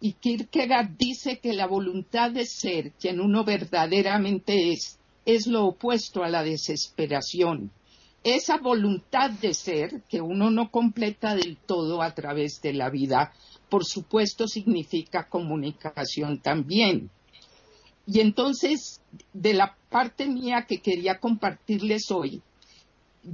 [0.00, 4.98] Y Kierkegaard dice que la voluntad de ser quien uno verdaderamente es
[5.28, 7.70] es lo opuesto a la desesperación.
[8.24, 13.34] Esa voluntad de ser que uno no completa del todo a través de la vida,
[13.68, 17.10] por supuesto significa comunicación también.
[18.06, 19.02] Y entonces,
[19.34, 22.40] de la parte mía que quería compartirles hoy,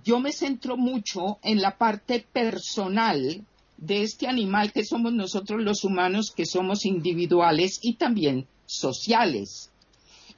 [0.02, 5.84] yo me centro mucho en la parte personal de este animal que somos nosotros los
[5.84, 9.70] humanos, que somos individuales y también sociales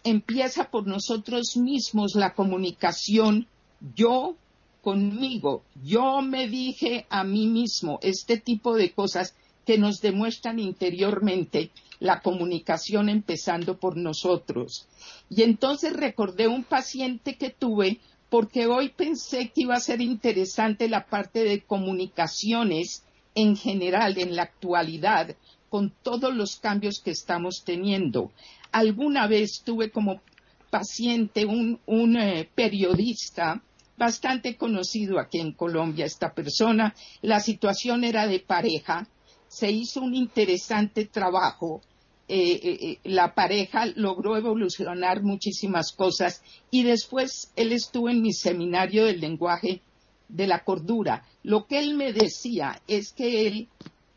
[0.06, 3.48] empieza por nosotros mismos la comunicación
[3.94, 4.36] yo
[4.80, 9.34] conmigo, yo me dije a mí mismo, este tipo de cosas
[9.66, 14.86] que nos demuestran interiormente la comunicación empezando por nosotros.
[15.28, 17.98] Y entonces recordé un paciente que tuve
[18.30, 23.02] porque hoy pensé que iba a ser interesante la parte de comunicaciones
[23.34, 25.34] en general en la actualidad
[25.68, 28.30] con todos los cambios que estamos teniendo
[28.76, 30.20] alguna vez tuve como
[30.68, 33.62] paciente un, eh, periodista
[33.96, 36.94] bastante conocido aquí en Colombia, esta persona.
[37.22, 39.08] La situación era de pareja.
[39.48, 41.80] Se hizo un interesante trabajo.
[42.28, 49.06] Eh, eh, la pareja logró evolucionar muchísimas cosas y después él estuvo en mi seminario
[49.06, 49.80] del lenguaje
[50.28, 51.24] de la cordura.
[51.42, 53.68] Lo que él me decía es que él,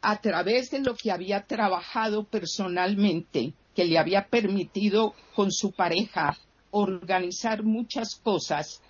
[0.01, 6.37] a través de lo que había trabajado personalmente, que le había permitido con su pareja
[6.71, 8.81] organizar muchas cosas,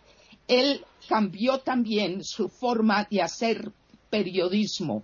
[0.47, 3.71] él cambió también su forma de hacer
[4.09, 5.03] periodismo,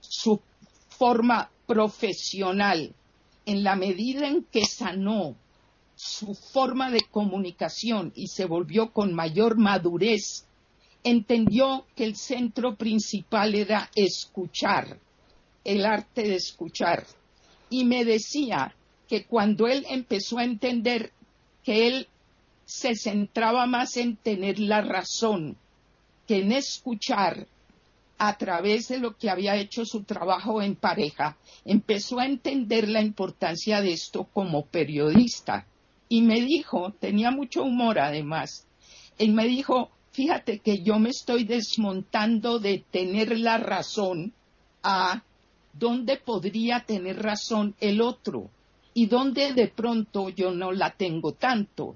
[0.00, 0.40] su
[0.88, 2.94] forma profesional,
[3.44, 5.36] en la medida en que sanó
[5.94, 10.46] su forma de comunicación y se volvió con mayor madurez,
[11.02, 14.98] entendió que el centro principal era escuchar,
[15.64, 17.04] el arte de escuchar.
[17.70, 18.74] Y me decía,
[19.08, 21.12] que cuando él empezó a entender
[21.64, 22.08] que él
[22.64, 25.56] se centraba más en tener la razón
[26.26, 27.46] que en escuchar
[28.18, 33.00] a través de lo que había hecho su trabajo en pareja, empezó a entender la
[33.00, 35.66] importancia de esto como periodista.
[36.10, 38.66] Y me dijo, tenía mucho humor además,
[39.18, 44.32] él me dijo, fíjate que yo me estoy desmontando de tener la razón
[44.82, 45.22] a
[45.72, 48.50] dónde podría tener razón el otro
[48.98, 51.94] y donde de pronto yo no la tengo tanto.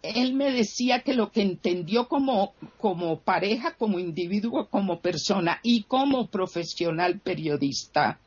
[0.00, 5.82] Él me decía que lo que entendió como, como pareja, como individuo, como persona y
[5.82, 8.18] como profesional periodista,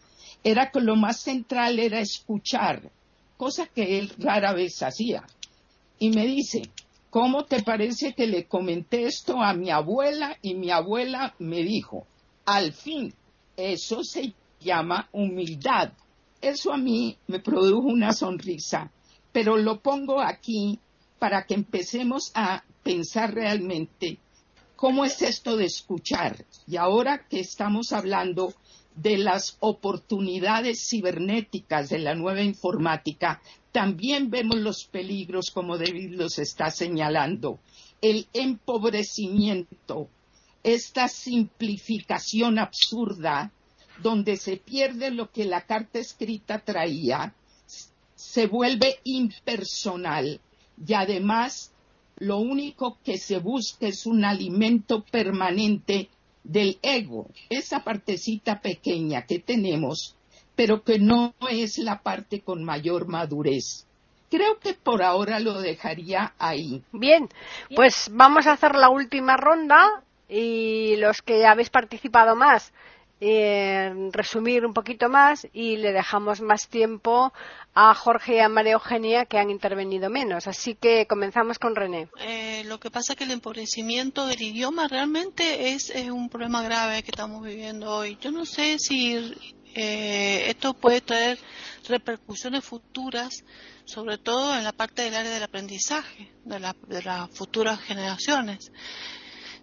[0.43, 2.91] era que lo más central era escuchar,
[3.37, 5.23] cosa que él rara vez hacía.
[5.97, 6.69] Y me dice,
[7.09, 10.37] ¿cómo te parece que le comenté esto a mi abuela?
[10.43, 12.05] Y mi abuela me dijo,
[12.45, 13.15] al fin,
[13.57, 15.93] eso se llama humildad.
[16.41, 18.91] Eso a mí me produjo una sonrisa,
[19.31, 20.79] pero lo pongo aquí
[21.19, 24.17] para que empecemos a pensar realmente
[24.75, 26.45] cómo es esto de escuchar.
[26.67, 28.55] Y ahora que estamos hablando
[28.95, 33.39] de las oportunidades cibernéticas de la nueva informática,
[33.71, 37.59] también vemos los peligros, como David los está señalando.
[38.01, 40.09] El empobrecimiento,
[40.63, 43.51] esta simplificación absurda
[44.01, 47.33] donde se pierde lo que la carta escrita traía,
[48.15, 50.39] se vuelve impersonal
[50.85, 51.71] y además
[52.17, 56.09] lo único que se busca es un alimento permanente
[56.43, 60.15] del ego, esa partecita pequeña que tenemos,
[60.55, 63.87] pero que no es la parte con mayor madurez.
[64.29, 66.83] Creo que por ahora lo dejaría ahí.
[66.93, 67.27] Bien,
[67.75, 72.71] pues vamos a hacer la última ronda y los que habéis participado más
[73.21, 77.31] resumir un poquito más y le dejamos más tiempo
[77.73, 80.47] a Jorge y a María Eugenia que han intervenido menos.
[80.47, 82.09] Así que comenzamos con René.
[82.19, 87.03] Eh, lo que pasa es que el empobrecimiento del idioma realmente es, un problema grave
[87.03, 88.17] que estamos viviendo hoy.
[88.19, 89.35] Yo no sé si
[89.75, 91.37] eh, esto puede traer
[91.87, 93.43] repercusiones futuras,
[93.85, 98.71] sobre todo en la parte del área del aprendizaje de, de las futuras generaciones.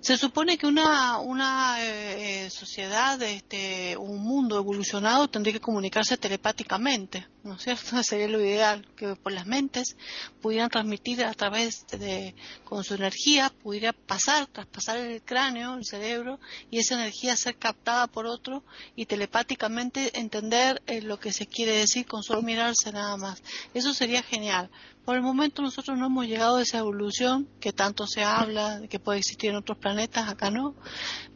[0.00, 6.16] Se supone que una, una eh, eh, sociedad, este, un mundo evolucionado tendría que comunicarse
[6.16, 8.00] telepáticamente, ¿no es cierto?
[8.04, 9.96] Sería lo ideal, que por las mentes
[10.40, 16.38] pudieran transmitir a través de, con su energía, pudiera pasar, traspasar el cráneo, el cerebro,
[16.70, 18.62] y esa energía ser captada por otro
[18.94, 23.42] y telepáticamente entender eh, lo que se quiere decir con solo mirarse nada más.
[23.74, 24.70] Eso sería genial.
[25.08, 28.88] Por el momento nosotros no hemos llegado a esa evolución que tanto se habla, de
[28.88, 30.74] que puede existir en otros planetas, acá no,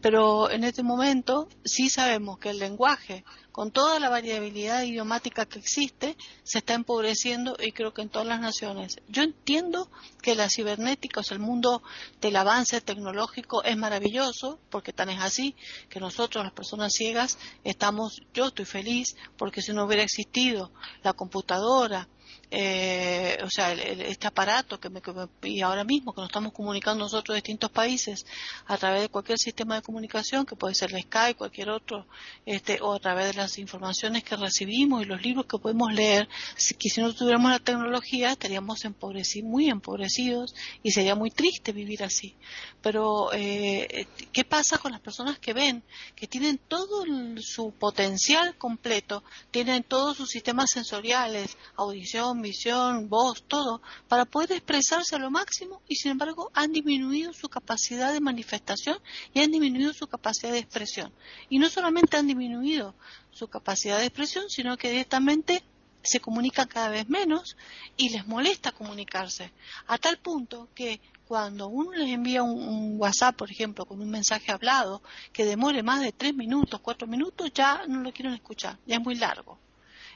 [0.03, 5.59] pero en este momento sí sabemos que el lenguaje, con toda la variabilidad idiomática que
[5.59, 8.97] existe, se está empobreciendo y creo que en todas las naciones.
[9.09, 11.83] Yo entiendo que la cibernética, o sea, el mundo
[12.21, 15.57] del avance tecnológico es maravilloso, porque tan es así
[15.89, 21.15] que nosotros, las personas ciegas, estamos, yo estoy feliz, porque si no hubiera existido la
[21.15, 22.07] computadora,
[22.55, 25.01] eh, o sea, este aparato que, me,
[25.45, 28.27] y ahora mismo que nos estamos comunicando nosotros de distintos países
[28.67, 32.07] a través de cualquier sistema de comunicación, que puede ser el Skype, cualquier otro,
[32.45, 36.29] este, o a través de las informaciones que recibimos y los libros que podemos leer,
[36.55, 42.05] si, si no tuviéramos la tecnología estaríamos empobrecidos, muy empobrecidos y sería muy triste vivir
[42.05, 42.37] así.
[42.83, 45.83] Pero, eh, ¿qué pasa con las personas que ven,
[46.15, 47.07] que tienen todo
[47.41, 55.17] su potencial completo, tienen todos sus sistemas sensoriales, audición, visión, voz, todo, para poder expresarse
[55.17, 58.99] a lo máximo y sin embargo han disminuido su capacidad de manifestación
[59.33, 61.13] y han disminuido su capacidad de expresión.
[61.49, 62.95] Y no solamente han disminuido
[63.31, 65.63] su capacidad de expresión, sino que directamente
[66.03, 67.57] se comunican cada vez menos
[67.97, 69.53] y les molesta comunicarse,
[69.87, 74.53] a tal punto que cuando uno les envía un, WhatsApp, por ejemplo, con un mensaje
[74.53, 78.97] hablado que demore más de tres minutos, cuatro minutos, ya no lo quieren escuchar, ya
[78.97, 79.59] es muy largo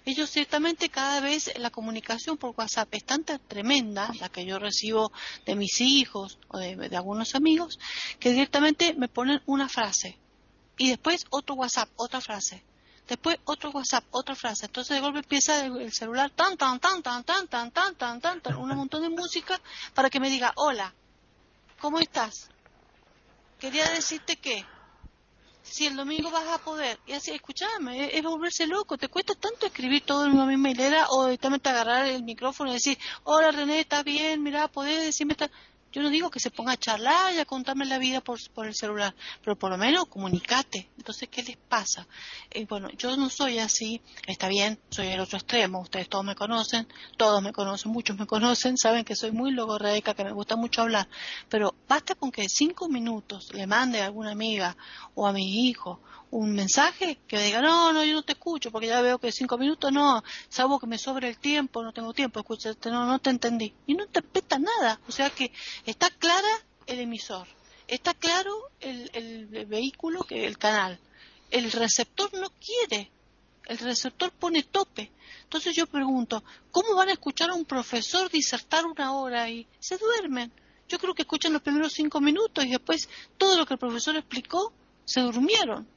[0.06, 5.12] ellos ciertamente cada vez la comunicación por WhatsApp es tan tremenda, la que yo recibo
[5.44, 7.80] de mis hijos o de, algunos amigos,
[8.20, 10.16] que directamente me ponen una frase
[10.78, 12.62] y después otro WhatsApp, otra frase.
[13.08, 14.66] Después otro WhatsApp, otra frase.
[14.66, 18.40] Entonces de golpe empieza el, celular tan, tan, tan, tan, tan, tan, tan, tan, tan,
[18.40, 19.60] tan, un montón de música
[19.92, 20.94] para que me diga, hola,
[21.80, 22.48] ¿cómo estás?
[23.58, 24.64] Quería decirte que
[25.68, 29.66] si el domingo vas a poder, y así, escúchame, es, volverse loco, te cuesta tanto
[29.66, 33.80] escribir todo en una misma hilera o directamente agarrar el micrófono y decir, hola René,
[33.80, 34.42] ¿estás bien?
[34.42, 35.50] Mira, podés decirme, está...
[35.96, 38.66] Yo no digo que se ponga a charlar y a contarme la vida por, por
[38.66, 40.90] el celular, pero por lo menos comunicate.
[40.98, 42.06] Entonces, ¿qué les pasa?
[42.50, 46.34] Eh, bueno, yo no soy así, está bien, soy el otro extremo, ustedes todos me
[46.34, 46.86] conocen,
[47.16, 50.82] todos me conocen, muchos me conocen, saben que soy muy logorreica, que me gusta mucho
[50.82, 51.08] hablar,
[51.48, 54.76] pero basta con que cinco minutos le mande a alguna amiga
[55.14, 56.02] o a mi hijo
[56.36, 59.56] un mensaje que diga, no, no, yo no te escucho, porque ya veo que cinco
[59.56, 63.30] minutos no, salvo que me sobre el tiempo, no tengo tiempo, escúchate, no, no te
[63.30, 63.72] entendí.
[63.86, 65.50] Y no te peta nada, o sea que
[65.86, 66.48] está clara
[66.86, 67.46] el emisor,
[67.88, 70.98] está claro el, el vehículo, que el canal.
[71.50, 73.10] El receptor no quiere,
[73.64, 75.10] el receptor pone tope.
[75.44, 79.96] Entonces yo pregunto, ¿cómo van a escuchar a un profesor disertar una hora y se
[79.96, 80.52] duermen?
[80.86, 83.08] Yo creo que escuchan los primeros cinco minutos y después
[83.38, 84.74] todo lo que el profesor explicó
[85.06, 85.95] se durmieron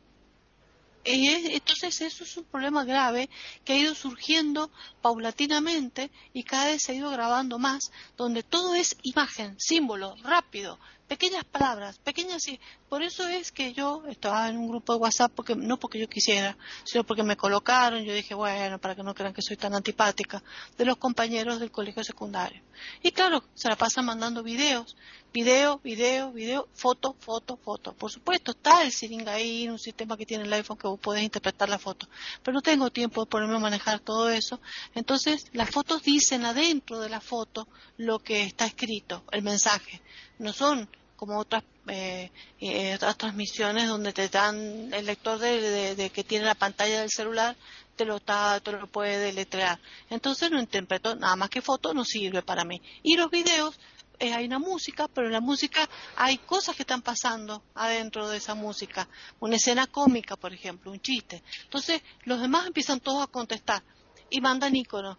[1.04, 3.30] entonces eso es un problema grave
[3.64, 4.70] que ha ido surgiendo
[5.02, 10.80] paulatinamente y cada vez se ha ido grabando más, donde todo es imagen, símbolo, rápido,
[11.10, 15.32] pequeñas palabras, pequeñas y por eso es que yo estaba en un grupo de WhatsApp
[15.36, 19.16] porque no porque yo quisiera, sino porque me colocaron, yo dije, bueno, para que no
[19.16, 20.43] crean que soy tan antipática,
[20.78, 22.62] de los compañeros del colegio secundario.
[23.01, 24.95] Y claro, se la pasan mandando videos,
[25.34, 27.93] video, video, video, foto, foto, foto.
[27.93, 31.24] Por supuesto, está el Siringa ahí, un sistema que tiene el iPhone que vos podés
[31.24, 32.07] interpretar la foto,
[32.43, 34.62] pero no tengo tiempo de ponerme a manejar todo eso.
[34.93, 40.01] Entonces, las fotos dicen adentro de la foto lo que está escrito, el mensaje.
[40.38, 40.88] No son
[41.20, 46.55] como otras eh, eh, otras transmisiones donde te dan el lector de, que tiene la
[46.55, 47.57] pantalla del celular
[47.97, 49.78] te lo te lo puede deletrear
[50.09, 53.78] entonces no interpreto nada más que foto no sirve para mí y los videos
[54.22, 58.36] eh, hay una música, pero en la música hay cosas que están pasando adentro de
[58.36, 59.07] esa música.
[59.39, 61.41] Una escena cómica, por ejemplo, un chiste.
[61.63, 63.82] Entonces, los demás empiezan todos a contestar
[64.30, 65.17] y mandan iconos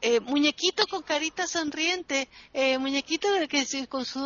[0.00, 4.20] eh, muñequito con carita sonriente, eh, muñequito que con su,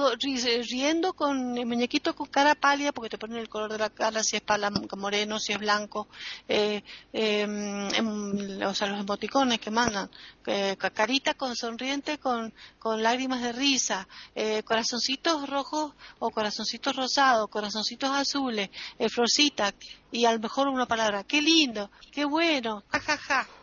[0.68, 4.24] riendo con eh, muñequito con cara pálida porque te ponen el color de la cara
[4.24, 6.08] si es pala, moreno, si es blanco,
[6.48, 10.10] eh, em, em, o sea los emoticones que mandan,
[10.94, 14.08] carita con sonriente con, con lágrimas de risa,
[14.64, 18.70] corazoncitos rojos o corazoncitos rosados, corazoncitos azules,
[19.10, 19.74] florcita
[20.10, 23.18] y a lo mejor una palabra, qué lindo, qué bueno, jajaja.
[23.18, 23.57] Ja, ja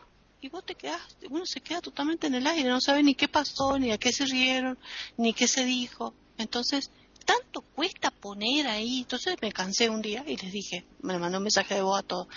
[0.45, 3.27] y vos te quedas, uno se queda totalmente en el aire, no sabe ni qué
[3.27, 4.77] pasó, ni a qué se rieron,
[5.17, 6.13] ni qué se dijo.
[6.37, 6.91] Entonces,
[7.25, 8.99] tanto cuesta poner ahí.
[8.99, 12.03] Entonces me cansé un día y les dije, me mandó un mensaje de voz a
[12.03, 12.27] todos.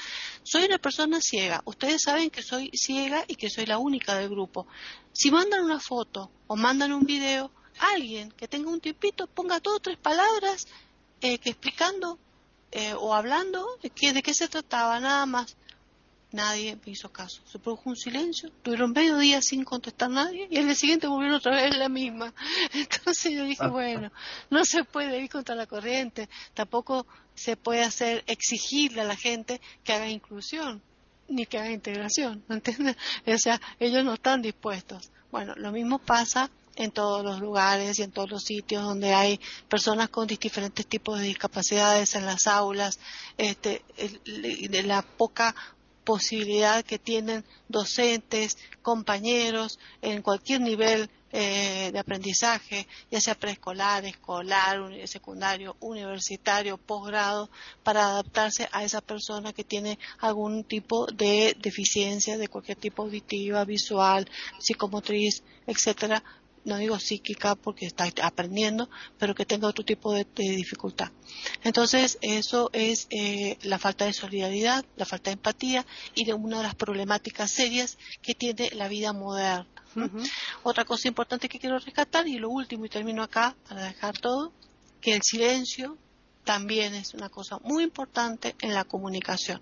[0.43, 1.61] Soy una persona ciega.
[1.67, 4.67] Ustedes saben que soy ciega y que soy la única del grupo.
[5.13, 9.77] Si mandan una foto o mandan un video, alguien que tenga un tipito ponga dos
[9.77, 10.67] o tres palabras
[11.21, 12.19] eh, que explicando
[12.73, 15.59] eh, o hablando de, de qué se trataba, nada más.
[16.31, 17.41] Nadie me hizo caso.
[17.51, 18.51] Se produjo un silencio.
[18.63, 22.35] Tuvieron medio día sin contestar nadie y el día siguiente volvieron otra vez la misma.
[22.75, 24.13] Entonces yo dije, bueno,
[24.51, 26.29] no se puede ir contra la corriente.
[26.53, 30.83] Tampoco se puede hacer exigirle a la gente que haga inclusión
[31.29, 32.45] ni que haga integración.
[32.49, 32.97] ¿Entiendes?
[33.27, 35.11] O sea, ellos no están dispuestos.
[35.31, 39.41] Bueno, lo mismo pasa en todos los lugares y en todos los sitios donde hay
[39.69, 43.01] personas con diferentes tipos de discapacidades en las aulas,
[43.37, 43.83] este,
[44.25, 45.55] de la poca
[46.09, 54.81] posibilidad que tienen docentes, compañeros en cualquier nivel eh, de aprendizaje, ya sea preescolar, escolar,
[55.07, 57.51] secundario, universitario, posgrado,
[57.83, 63.67] para adaptarse a esa persona que tiene algún tipo de deficiencia de cualquier tipo auditiva,
[63.67, 64.27] visual,
[64.59, 66.25] psicomotriz, etcétera,
[66.69, 68.89] no digo psíquica porque está aprendiendo,
[69.19, 71.11] pero que tenga otro tipo de, dificultad.
[71.65, 76.59] Entonces, eso es eh, la falta de solidaridad, la falta de empatía y de una
[76.59, 79.67] de las problemáticas serias que tiene la vida moderna.
[80.63, 84.53] Otra cosa importante que quiero rescatar, y lo último, y termino acá para dejar todo,
[85.01, 85.97] que el silencio
[86.45, 89.61] también es una cosa muy importante en la comunicación.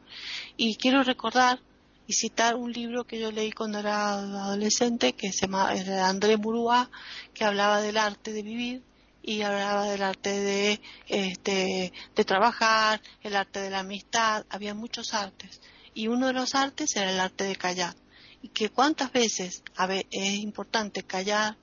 [0.57, 1.61] Y quiero recordar
[2.07, 5.71] y citar un libro que yo leí cuando era adolescente, que se llama
[6.09, 6.91] André Murúa,
[7.35, 8.83] que hablaba del arte de vivir
[9.23, 15.15] y hablaba del arte de, este, de trabajar, el arte de la amistad, había muchos
[15.15, 15.61] artes.
[15.95, 17.97] Y uno de los artes era el arte de callar.
[18.41, 19.63] Y que cuántas veces
[20.11, 21.57] es importante callar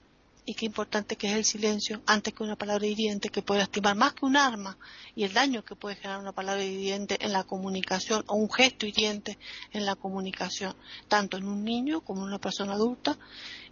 [0.45, 3.95] y qué importante que es el silencio antes que una palabra hiriente que puede lastimar
[3.95, 4.77] más que un arma
[5.15, 8.85] y el daño que puede generar una palabra hiriente en la comunicación o un gesto
[8.85, 9.37] hiriente
[9.71, 10.75] en la comunicación,
[11.07, 13.17] tanto en un niño como en una persona adulta.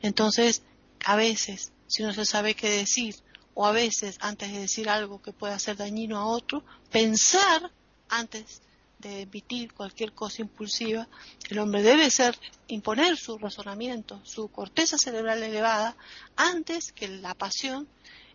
[0.02, 0.64] Entonces,
[1.04, 3.16] a veces, si no se sabe qué decir
[3.54, 7.72] o a veces antes de decir algo que pueda ser dañino a otro, pensar
[8.08, 8.62] antes
[9.02, 11.08] de emitir cualquier cosa impulsiva,
[11.50, 12.38] el hombre debe ser
[12.68, 15.96] imponer su razonamiento, su corteza cerebral elevada
[16.36, 17.88] antes que la pasión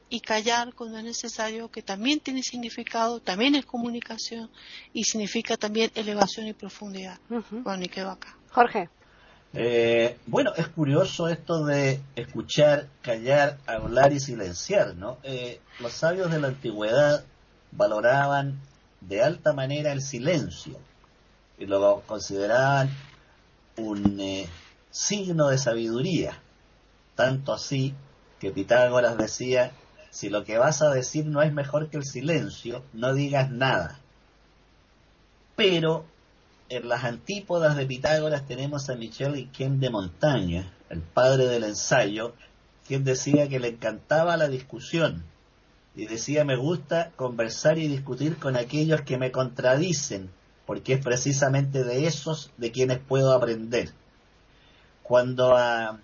[0.09, 4.51] y callar cuando es necesario, que también tiene significado, también es comunicación
[4.93, 7.19] y significa también elevación y profundidad.
[7.51, 8.37] Bueno, y quedo acá.
[8.51, 8.89] Jorge.
[9.53, 15.19] Eh, bueno, es curioso esto de escuchar, callar, hablar y silenciar, ¿no?
[15.23, 17.25] Eh, los sabios de la antigüedad
[17.73, 18.61] valoraban
[19.01, 20.79] de alta manera el silencio
[21.59, 22.91] y lo consideraban
[23.77, 24.49] un eh,
[24.91, 26.41] signo de sabiduría,
[27.15, 27.95] tanto así
[28.41, 29.73] que Pitágoras decía,
[30.11, 33.99] si lo que vas a decir no es mejor que el silencio, no digas nada.
[35.57, 36.05] Pero
[36.69, 42.35] en las antípodas de Pitágoras tenemos a Michel Iquem de Montaña, el padre del ensayo,
[42.87, 45.25] quien decía que le encantaba la discusión,
[45.97, 50.31] y decía me gusta conversar y discutir con aquellos que me contradicen,
[50.67, 53.91] porque es precisamente de esos de quienes puedo aprender.
[55.03, 55.99] Cuando a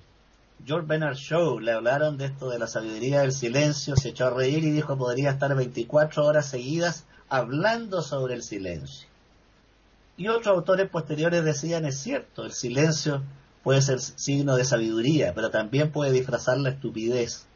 [0.64, 4.30] George Bernard Shaw le hablaron de esto de la sabiduría del silencio, se echó a
[4.30, 9.09] reír y dijo podría estar 24 horas seguidas hablando sobre el silencio.
[10.16, 13.22] Y otros autores posteriores decían, es cierto, el silencio
[13.62, 17.47] puede ser signo de sabiduría, pero también puede disfrazar la estupidez.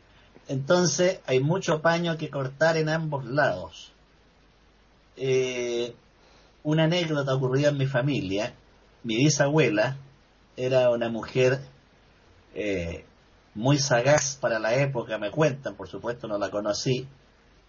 [0.49, 3.93] Entonces hay mucho paño que cortar en ambos lados.
[5.17, 5.95] Eh,
[6.63, 8.55] una anécdota ocurrida en mi familia.
[9.03, 9.97] Mi bisabuela
[10.57, 11.61] era una mujer
[12.55, 13.05] eh,
[13.55, 17.09] muy sagaz para la época, me cuentan, por supuesto no la conocí,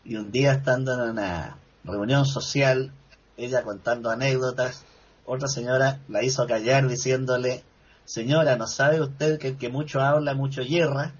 [0.04, 2.92] y un día estando en una reunión social,
[3.38, 4.84] ella contando anécdotas,
[5.26, 7.64] otra señora la hizo callar diciéndole,
[8.06, 11.14] señora, ¿no sabe usted que el que mucho habla, mucho hierra?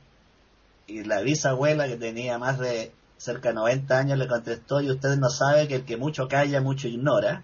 [0.88, 5.18] Y la bisabuela, que tenía más de cerca de 90 años, le contestó, y usted
[5.18, 7.44] no sabe que el que mucho calla, mucho ignora.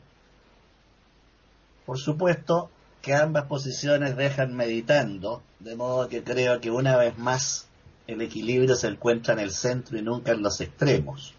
[1.86, 2.70] Por supuesto
[3.02, 7.68] que ambas posiciones dejan meditando, de modo que creo que una vez más
[8.08, 11.34] el equilibrio se encuentra en el centro y nunca en los extremos.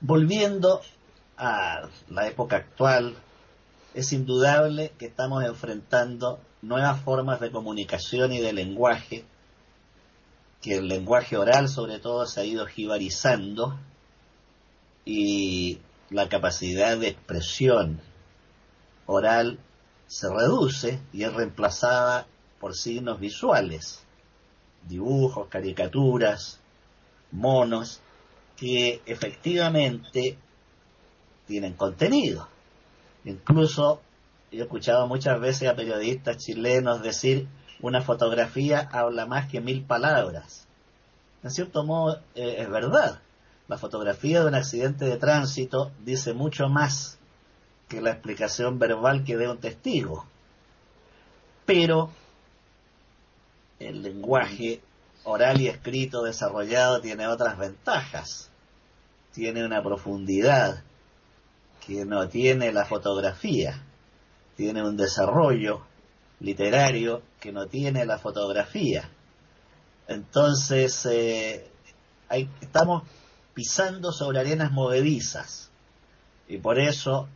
[0.00, 0.82] Volviendo
[1.38, 3.16] a la época actual,
[3.94, 9.24] es indudable que estamos enfrentando nuevas formas de comunicación y de lenguaje,
[10.62, 13.78] que el lenguaje oral sobre todo se ha ido jibarizando
[15.04, 18.00] y la capacidad de expresión
[19.06, 19.58] oral
[20.06, 22.26] se reduce y es reemplazada
[22.60, 24.04] por signos visuales,
[24.88, 26.60] dibujos, caricaturas,
[27.32, 28.00] monos,
[28.56, 30.38] que efectivamente
[31.46, 32.48] tienen contenido.
[33.24, 34.00] Incluso
[34.52, 37.48] he escuchado muchas veces a periodistas chilenos decir
[37.82, 40.66] una fotografía habla más que mil palabras.
[41.42, 43.20] En cierto modo eh, es verdad.
[43.68, 47.18] La fotografía de un accidente de tránsito dice mucho más
[47.88, 50.24] que la explicación verbal que dé un testigo.
[51.66, 52.10] Pero
[53.80, 54.80] el lenguaje
[55.24, 58.50] oral y escrito desarrollado tiene otras ventajas.
[59.32, 60.82] Tiene una profundidad,
[61.84, 63.82] que no tiene la fotografía,
[64.56, 65.82] tiene un desarrollo
[66.42, 69.08] literario que no tiene la fotografía.
[70.08, 71.70] Entonces, eh,
[72.60, 73.04] estamos
[73.54, 75.70] pisando sobre arenas movedizas
[76.48, 77.28] y por eso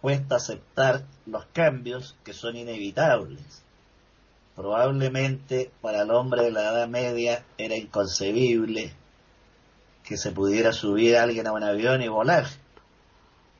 [0.00, 3.62] cuesta aceptar los cambios que son inevitables.
[4.56, 8.92] Probablemente para el hombre de la Edad Media era inconcebible
[10.04, 12.46] que se pudiera subir alguien a un avión y volar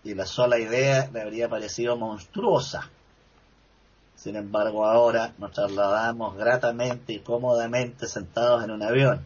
[0.05, 2.91] y la sola idea le habría parecido monstruosa.
[4.23, 9.25] Sin embargo, ahora nos trasladamos gratamente y cómodamente sentados en un avión.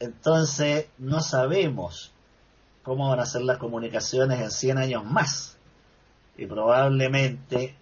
[0.00, 2.10] Entonces, no sabemos
[2.82, 5.58] cómo van a ser las comunicaciones en 100 años más.
[6.38, 7.76] Y probablemente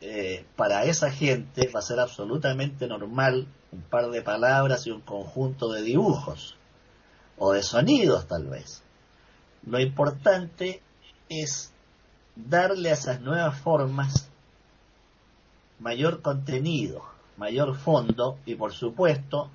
[0.00, 5.00] eh, para esa gente va a ser absolutamente normal un par de palabras y un
[5.00, 6.56] conjunto de dibujos
[7.38, 8.84] o de sonidos tal vez.
[9.66, 10.80] Lo importante
[11.28, 11.72] es
[12.36, 14.30] darle a esas nuevas formas
[15.78, 17.02] mayor contenido,
[17.36, 19.50] mayor fondo y por supuesto,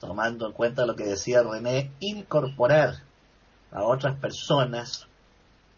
[0.00, 2.96] tomando en cuenta lo que decía René, incorporar
[3.72, 5.06] a otras personas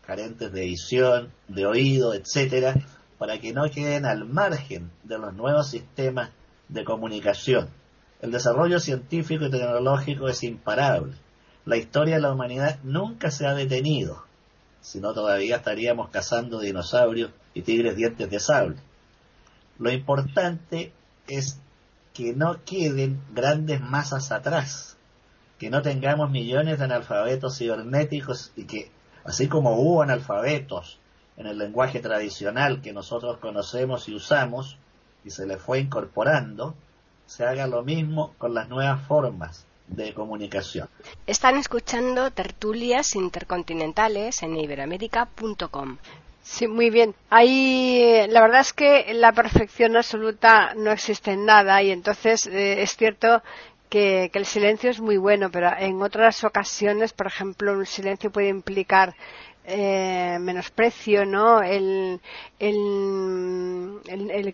[0.07, 2.75] carentes de visión, de oído, etcétera,
[3.19, 6.31] para que no queden al margen de los nuevos sistemas
[6.69, 7.69] de comunicación.
[8.21, 11.15] El desarrollo científico y tecnológico es imparable
[11.67, 14.23] la historia de la humanidad nunca se ha detenido,
[14.81, 18.77] si no todavía estaríamos cazando dinosaurios y tigres dientes de sable.
[19.79, 20.93] Lo importante
[21.29, 21.59] es
[22.15, 24.97] que no queden grandes masas atrás,
[25.59, 28.91] que no tengamos millones de analfabetos cibernéticos y que,
[29.25, 30.99] así como hubo analfabetos
[31.37, 34.79] en el lenguaje tradicional que nosotros conocemos y usamos,
[35.25, 36.75] y se le fue incorporando,
[37.27, 40.89] se haga lo mismo con las nuevas formas de comunicación.
[41.27, 45.99] Están escuchando tertulias intercontinentales en iberoamérica.com.
[46.49, 47.15] Sí, muy bien.
[47.29, 52.83] Ahí la verdad es que la perfección absoluta no existe en nada y entonces eh,
[52.83, 53.43] es cierto
[53.91, 58.49] que, el silencio es muy bueno, pero en otras ocasiones, por ejemplo, un silencio puede
[58.49, 59.15] implicar
[59.67, 61.61] eh, menosprecio, ¿no?
[61.63, 62.21] El,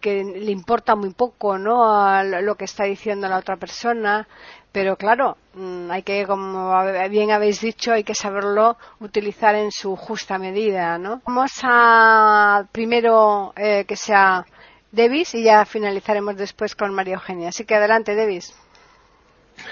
[0.00, 2.22] que le importa muy poco, ¿no?
[2.24, 4.26] lo que está diciendo la otra persona.
[4.72, 6.74] Pero claro, mm, hay que, como
[7.10, 11.20] bien habéis dicho, hay que saberlo utilizar en su justa medida, ¿no?
[11.26, 14.46] Vamos a primero eh, que sea
[14.90, 17.50] Davis y ya finalizaremos después con María Eugenia.
[17.50, 18.54] Así que adelante, Davis.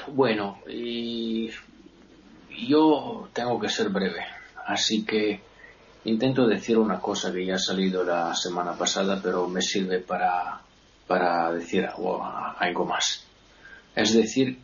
[0.08, 1.50] Bueno, y
[2.68, 4.24] yo tengo que ser breve,
[4.70, 5.40] así que
[6.04, 10.60] intento decir una cosa que ya ha salido la semana pasada, pero me sirve para,
[11.06, 13.26] para decir algo más.
[13.94, 14.58] Es decir,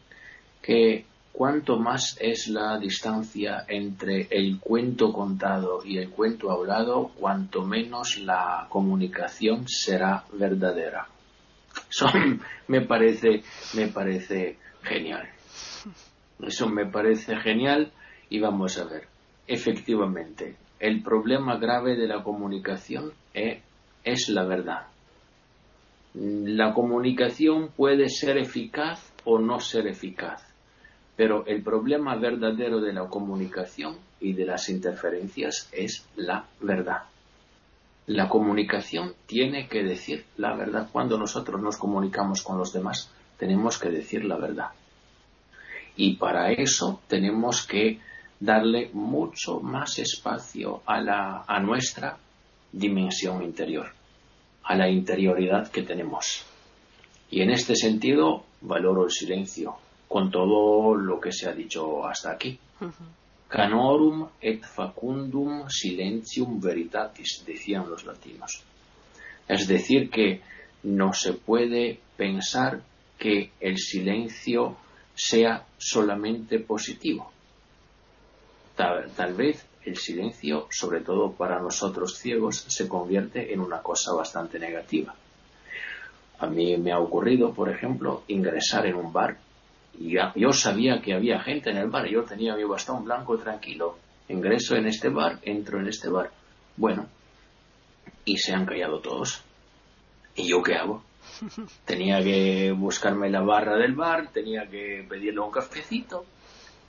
[0.62, 7.62] que cuanto más es la distancia entre el cuento contado y el cuento hablado, cuanto
[7.62, 11.08] menos la comunicación será verdadera.
[11.90, 12.06] Eso
[12.68, 13.42] me parece,
[13.74, 15.28] me parece genial.
[16.40, 17.92] Eso me parece genial
[18.30, 19.15] y vamos a ver.
[19.46, 24.86] Efectivamente, el problema grave de la comunicación es, la verdad.
[26.14, 30.42] La comunicación puede ser eficaz o no ser eficaz
[31.14, 37.02] Pero el problema verdadero de la comunicación y de las interferencias es la verdad.
[38.06, 40.88] La comunicación tiene que decir la verdad.
[40.92, 44.70] Cuando nosotros nos comunicamos con los demás, tenemos que decir la verdad.
[45.96, 48.00] Y para eso tenemos que
[48.40, 52.18] darle mucho más espacio a, la, a nuestra
[52.72, 53.92] dimensión interior,
[54.64, 56.44] a la interioridad que tenemos.
[57.30, 59.76] Y en este sentido valoro el silencio,
[60.08, 62.58] con todo lo que se ha dicho hasta aquí.
[63.48, 68.62] Canorum et facundum silentium veritatis, decían los latinos.
[69.48, 70.40] Es decir, que
[70.82, 72.82] no se puede pensar
[73.18, 74.76] que el silencio
[75.14, 77.30] sea solamente positivo.
[78.76, 84.12] Tal, tal, vez el silencio, sobre todo para nosotros ciegos, se convierte en una cosa
[84.12, 85.14] bastante negativa.
[86.38, 89.38] A mí me ha ocurrido, por ejemplo, ingresar en un bar
[89.98, 93.96] y yo sabía que había gente en el bar, yo tenía mi bastón blanco tranquilo.
[94.28, 96.30] Ingreso en este bar, entro en este bar.
[96.76, 97.06] Bueno,
[98.24, 99.42] y se han callado todos.
[100.34, 101.02] ¿Y yo qué hago?
[101.84, 106.24] Tenía que buscarme la barra del bar, tenía que pedirle un cafecito,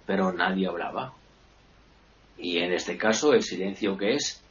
[0.06, 1.14] pero nadie hablaba.
[2.38, 4.42] Y en este caso, el silencio que es,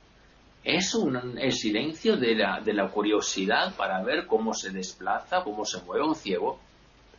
[0.64, 5.64] es un, el silencio de la, de la curiosidad para ver cómo se desplaza, cómo
[5.64, 6.58] se mueve un ciego.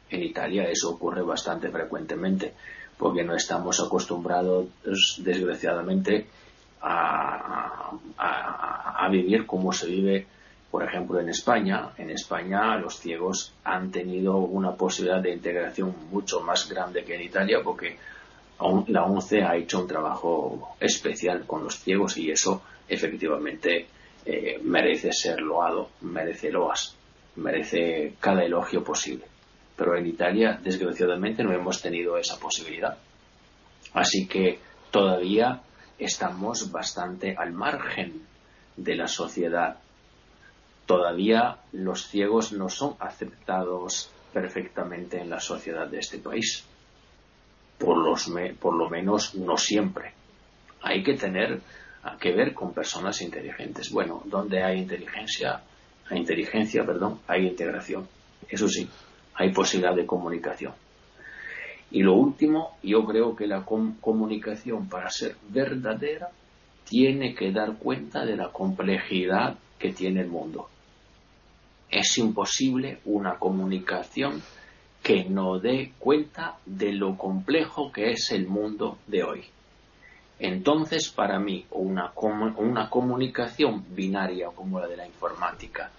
[0.09, 2.53] En Italia eso ocurre bastante frecuentemente,
[2.97, 4.67] porque no estamos acostumbrados,
[5.17, 6.27] desgraciadamente,
[6.81, 10.27] a, a, a vivir como se vive
[10.71, 16.41] por ejemplo, en España, en España los ciegos han tenido una posibilidad de integración mucho
[16.41, 17.97] más grande que en Italia porque
[18.59, 23.87] la ONCE ha hecho un trabajo especial con los ciegos y eso efectivamente
[24.25, 26.95] eh, merece ser loado, merece loas,
[27.35, 29.25] merece cada elogio posible.
[29.75, 32.97] Pero en Italia, desgraciadamente, no hemos tenido esa posibilidad.
[33.93, 34.59] Así que
[34.89, 35.61] todavía
[35.99, 38.23] estamos bastante al margen
[38.75, 39.77] de la sociedad.
[40.87, 46.65] Todavía los ciegos no son aceptados perfectamente en la sociedad de este país
[47.77, 50.13] por, los por lo menos no siempre.
[50.81, 51.61] Hay que tener
[52.19, 53.91] que ver con personas inteligentes.
[53.91, 55.61] Bueno, donde hay inteligencia,
[56.09, 58.07] hay inteligencia, perdón, hay integración.
[58.47, 58.87] Eso sí,
[59.35, 60.73] hay posibilidad de comunicación.
[61.91, 66.29] Y lo último, yo creo que la comunicación para ser verdadera
[66.83, 70.69] tiene que dar cuenta de la complejidad que tiene el mundo.
[71.89, 74.41] Es imposible una comunicación
[75.07, 79.45] que no dé cuenta de lo complejo que es el mundo de hoy.
[80.37, 82.11] Entonces, para mí, una,
[82.89, 85.91] comunicación binaria como la de la informática,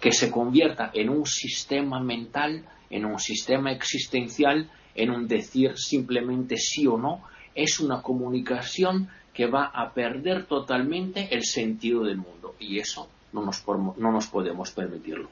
[0.00, 6.56] que se convierta en un sistema mental, en un sistema existencial, en un decir simplemente
[6.56, 7.20] sí o no,
[7.54, 12.54] es una comunicación que va a perder totalmente el sentido del mundo.
[12.58, 13.62] Y eso nos,
[13.98, 15.28] no nos podemos permitirlo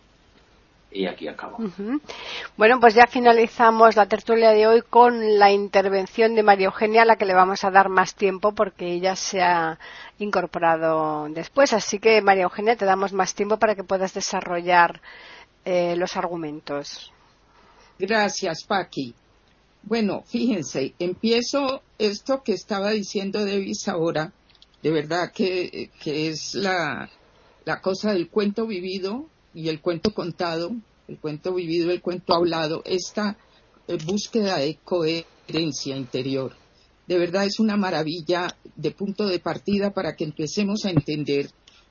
[0.93, 1.59] y aquí acabo.
[2.57, 7.05] Bueno, pues ya finalizamos la tertulia de hoy con la intervención de María Eugenia, a
[7.05, 9.79] la que le vamos a dar más tiempo porque ella se ha
[10.19, 11.73] incorporado después.
[11.73, 15.01] Así que, María Eugenia, te damos más tiempo para que puedas desarrollar
[15.65, 17.13] eh, los argumentos.
[17.99, 19.15] Gracias, Paqui.
[19.85, 24.33] Bueno, fíjense, empiezo esto que estaba diciendo Davis ahora,
[24.81, 27.09] de verdad que, que es la,
[27.65, 30.73] la cosa del cuento vivido y el cuento contado,
[31.09, 33.37] el cuento vivido, el cuento hablado, esta
[33.89, 36.53] eh, búsqueda de coherencia interior.
[37.07, 41.51] De verdad es una maravilla de punto de partida para que empecemos a entender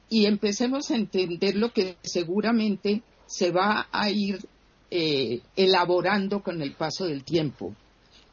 [0.10, 4.40] y empecemos a entender lo que seguramente se va a ir
[4.90, 7.76] eh, elaborando con el paso del tiempo.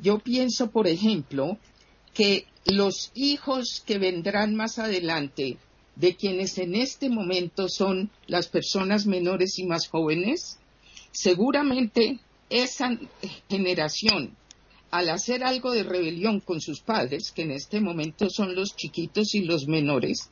[0.01, 1.59] Yo pienso, por ejemplo,
[2.15, 5.59] que los hijos que vendrán más adelante
[5.99, 10.59] de quienes en este momento son las personas menores y más jóvenes,
[11.11, 12.21] seguramente
[12.51, 12.97] esa
[13.49, 14.37] generación,
[14.93, 19.35] al hacer algo de rebelión con sus padres, que en este momento son los chiquitos
[19.35, 20.31] y los menores,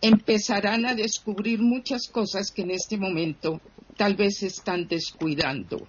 [0.00, 3.60] empezarán a descubrir muchas cosas que en este momento
[3.96, 5.86] tal vez están descuidando.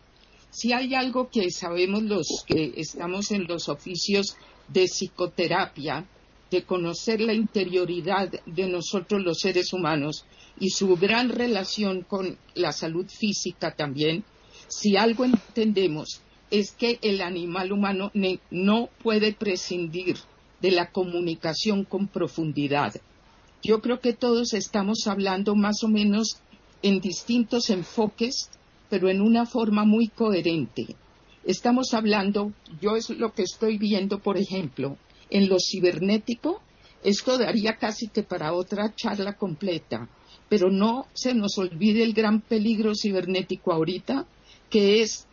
[0.52, 4.38] Si hay algo que sabemos los que estamos en los oficios
[4.68, 6.08] de psicoterapia,
[6.56, 10.26] de conocer la interioridad de nosotros los seres humanos
[10.58, 14.24] y su gran relación con la salud física también,
[14.70, 18.10] si algo entendemos es que el animal humano
[18.52, 20.16] no puede prescindir
[20.62, 22.94] de la comunicación con profundidad.
[23.62, 26.38] Yo creo que todos estamos hablando más o menos
[26.82, 28.50] en distintos enfoques,
[28.90, 30.96] pero en una forma muy coherente.
[31.44, 34.98] Estamos hablando, yo es lo que estoy viendo, por ejemplo,
[35.30, 36.62] en lo cibernético,
[37.04, 40.10] esto daría casi que para otra charla completa,
[40.50, 44.26] pero no se nos olvide el gran peligro cibernético ahorita,
[44.70, 45.28] que es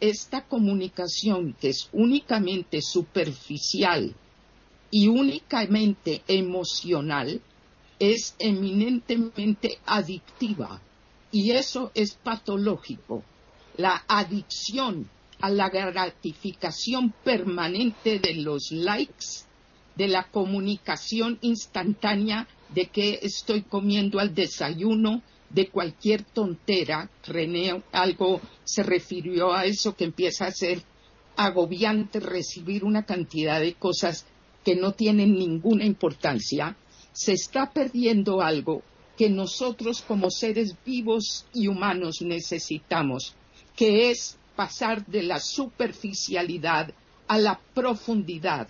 [0.00, 4.14] esta comunicación que es únicamente superficial
[4.90, 7.40] y únicamente emocional,
[7.98, 10.80] es eminentemente adictiva
[11.32, 13.22] y eso es patológico.
[13.76, 15.10] La adicción
[15.40, 19.44] a la gratificación permanente de los likes,
[19.96, 27.10] de la comunicación instantánea de que estoy comiendo al desayuno, de cualquier tontera.
[27.24, 30.82] René algo se refirió a eso que empieza a ser
[31.36, 34.26] agobiante recibir una cantidad de cosas
[34.64, 36.76] que no tienen ninguna importancia.
[37.12, 38.82] Se está perdiendo algo
[39.16, 43.34] que nosotros como seres vivos y humanos necesitamos,
[43.74, 46.92] que es pasar de la superficialidad
[47.28, 48.68] a la profundidad.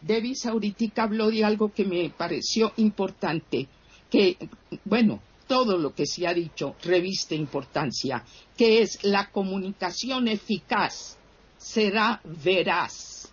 [0.00, 3.68] Davis ahorita habló de algo que me pareció importante,
[4.10, 4.36] que,
[4.84, 8.24] bueno, todo lo que se ha dicho reviste importancia,
[8.56, 11.16] que es la comunicación eficaz
[11.56, 13.28] será veraz.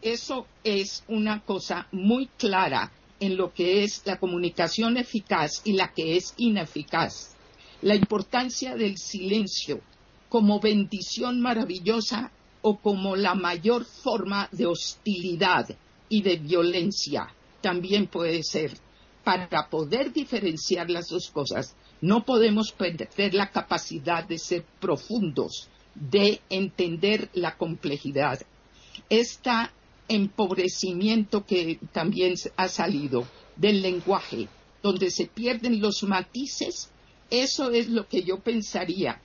[0.00, 5.92] Eso es una cosa muy clara en lo que es la comunicación eficaz y la
[5.92, 7.34] que es ineficaz.
[7.82, 9.80] La importancia del silencio,
[10.28, 12.30] como bendición maravillosa
[12.62, 15.68] o como la mayor forma de hostilidad
[16.08, 17.28] y de violencia.
[17.60, 18.72] También puede ser.
[19.24, 26.40] Para poder diferenciar las dos cosas, no podemos perder la capacidad de ser profundos, de
[26.48, 28.40] entender la complejidad.
[29.10, 29.50] Este
[30.08, 33.26] empobrecimiento que también ha salido
[33.56, 34.48] del lenguaje,
[34.82, 36.90] donde se pierden los matices,
[37.30, 39.20] eso es lo que yo pensaría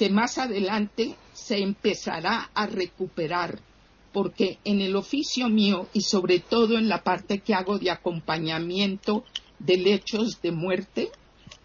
[0.00, 3.58] que más adelante se empezará a recuperar,
[4.14, 9.24] porque en el oficio mío y sobre todo en la parte que hago de acompañamiento
[9.58, 11.10] de lechos de muerte,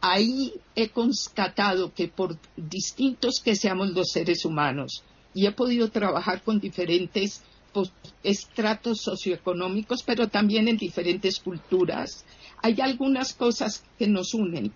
[0.01, 6.43] ahí he constatado que por distintos que seamos los seres humanos, y he podido trabajar
[6.43, 7.41] con diferentes
[7.71, 12.25] pues, estratos socioeconómicos, pero también en diferentes culturas,
[12.61, 14.73] hay algunas cosas que nos unen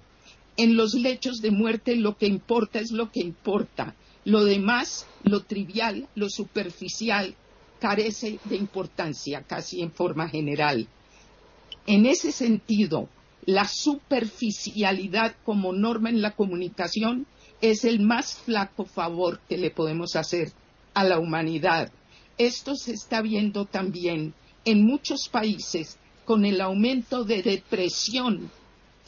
[0.60, 3.96] en los lechos de muerte lo que importa es lo que importa.
[4.26, 7.34] Lo demás, lo trivial, lo superficial,
[7.80, 10.90] carece de importancia casi en forma general.
[11.88, 13.08] En ese sentido,
[13.46, 17.26] la superficialidad como norma en la comunicación
[17.62, 20.52] es el más flaco favor que le podemos hacer
[20.94, 21.90] a la humanidad.
[22.38, 24.34] Esto se está viendo también
[24.66, 28.52] en muchos países con el aumento de depresión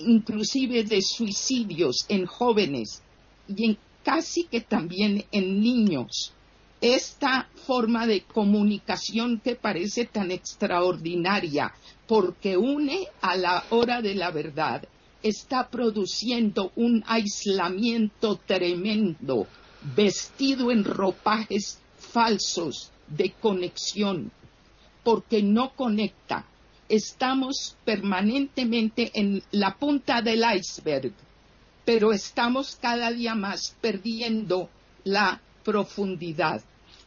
[0.06, 3.02] inclusive de suicidios en jóvenes
[3.48, 6.34] y en casi que también en niños.
[6.82, 11.73] Esta forma de comunicación que parece tan extraordinaria
[12.07, 14.84] porque une a la hora de la verdad,
[15.23, 19.48] está produciendo un aislamiento tremendo,
[19.95, 24.32] vestido en ropajes falsos de conexión,
[25.03, 26.45] porque no conecta,
[26.91, 31.13] estamos permanentemente en la punta del iceberg,
[31.85, 34.69] pero estamos cada día más perdiendo
[35.05, 36.61] la profundidad.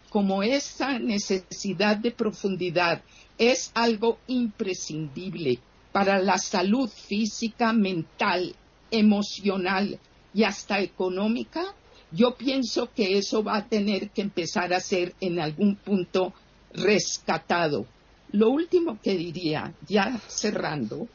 [0.08, 3.02] Como esa necesidad de profundidad
[3.36, 5.58] es algo imprescindible
[5.92, 8.54] para la salud física, mental,
[8.90, 9.98] emocional
[10.32, 11.62] y hasta económica,
[12.10, 16.32] yo pienso que eso va a tener que empezar a ser en algún punto
[16.72, 17.86] rescatado.
[18.34, 21.06] Lo último que diría, ya cerrando,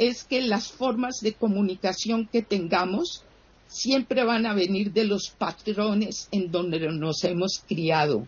[0.00, 3.22] es que las formas de comunicación que tengamos
[3.68, 8.26] siempre van a venir de los patrones en donde nos hemos criado.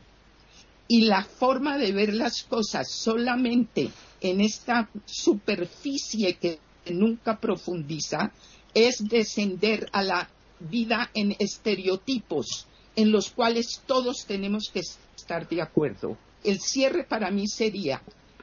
[0.86, 3.90] Y la forma de ver las cosas solamente
[4.20, 6.60] en esta superficie que
[6.92, 8.30] nunca profundiza
[8.72, 14.82] es descender a la vida en estereotipos en los cuales todos tenemos que
[15.16, 16.16] estar de acuerdo.
[16.44, 18.00] El cierre para mí sería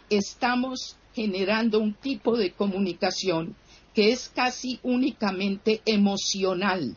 [0.09, 3.55] estamos generando un tipo de comunicación
[3.93, 6.95] que es casi únicamente emocional,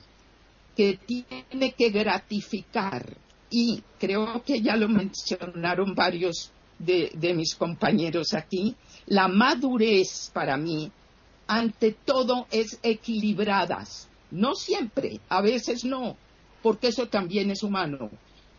[0.77, 3.17] que tiene que gratificar.
[3.51, 8.75] Y creo que ya lo mencionaron varios de, mis compañeros aquí,
[9.07, 10.91] la madurez para mí,
[11.47, 14.09] ante todo, es equilibradas.
[14.31, 16.17] No siempre, a veces no,
[16.63, 18.11] porque eso también es humano,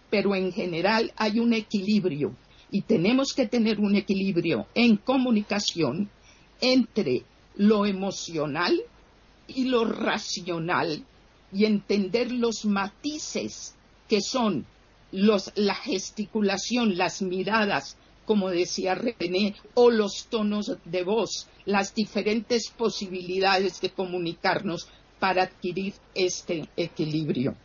[0.10, 2.36] pero en general hay un equilibrio
[2.72, 6.10] y tenemos que tener un equilibrio en comunicación
[6.62, 7.24] entre
[7.56, 8.80] lo emocional
[9.48, 11.04] y lo racional
[11.52, 13.76] y entender los matices
[14.08, 14.66] que son
[15.12, 22.70] los, la gesticulación, las miradas, como decía René, o los tonos de voz, las diferentes
[22.70, 24.88] posibilidades de comunicarnos
[25.20, 27.56] para adquirir este equilibrio.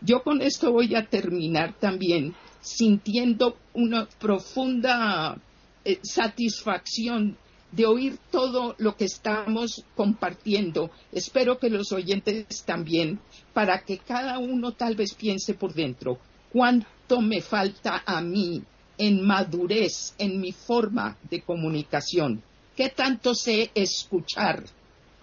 [0.00, 2.34] Yo con esto voy a terminar también
[2.64, 5.38] sintiendo una profunda
[5.84, 7.36] eh, satisfacción
[7.70, 10.90] de oír todo lo que estamos compartiendo.
[11.12, 13.20] Espero que los oyentes también,
[13.52, 16.18] para que cada uno tal vez piense por dentro,
[16.52, 18.62] cuánto me falta a mí
[18.96, 22.42] en madurez en mi forma de comunicación.
[22.76, 24.64] ¿Qué tanto sé escuchar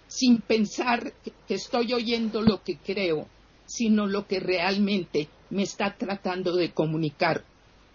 [0.06, 1.12] sin pensar
[1.48, 3.26] que estoy oyendo lo que creo,
[3.66, 7.44] sino lo que realmente me está tratando de comunicar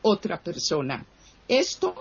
[0.02, 1.06] otra persona?
[1.48, 1.94] Esto,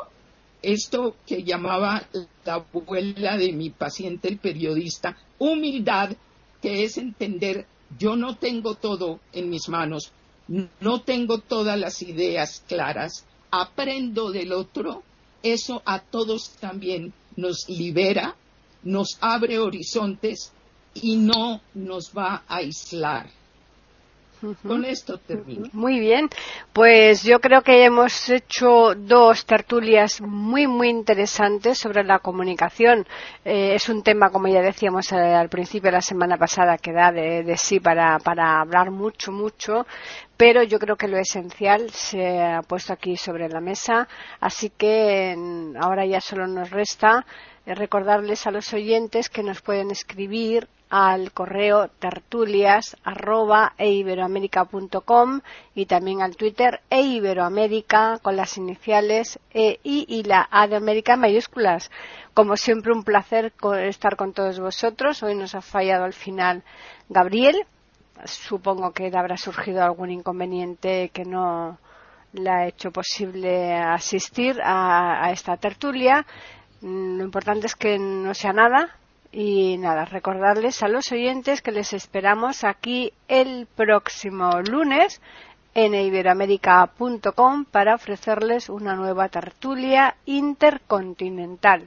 [0.63, 2.07] esto que llamaba
[2.45, 6.13] la abuela de mi paciente, el periodista, humildad,
[6.63, 7.67] que es entender
[7.99, 10.13] yo no tengo todo en mis manos,
[10.81, 15.03] no tengo todas las ideas claras, aprendo del otro,
[15.43, 18.37] eso a todos también nos libera,
[18.83, 20.53] nos abre horizontes
[20.95, 23.31] y no nos va a aislar.
[24.55, 25.69] Con esto termino.
[25.73, 26.29] Muy bien,
[26.73, 33.07] pues yo creo que hemos hecho dos tertulias muy, muy interesantes sobre la comunicación.
[33.45, 36.93] Eh, es un tema, como ya decíamos eh, al principio de la semana pasada, que
[36.93, 39.87] da de, sí para, para hablar mucho, mucho,
[40.37, 44.09] pero yo creo que lo esencial se ha puesto aquí sobre la mesa,
[44.41, 45.35] así que
[45.81, 47.25] ahora ya solo nos resta
[47.65, 52.97] eh, recordarles a los oyentes que nos pueden escribir al correo tertulias
[55.75, 61.17] y también al Twitter eiberoamérica con las iniciales E, I y la A de América
[61.17, 61.91] mayúsculas.
[62.35, 65.23] Como siempre, un placer estar con todos vosotros.
[65.23, 66.63] Hoy nos ha fallado al final
[67.09, 67.67] Gabriel.
[68.25, 71.79] Supongo que habrá surgido algún inconveniente que no
[72.33, 76.25] le ha hecho posible asistir a esta tertulia.
[76.81, 78.97] Mm, lo importante es que no sea nada,
[79.39, 85.21] y nada, recordarles a los oyentes que les esperamos aquí el próximo lunes
[85.75, 91.87] en iberoamérica.com para ofrecerles una nueva tertulia intercontinental.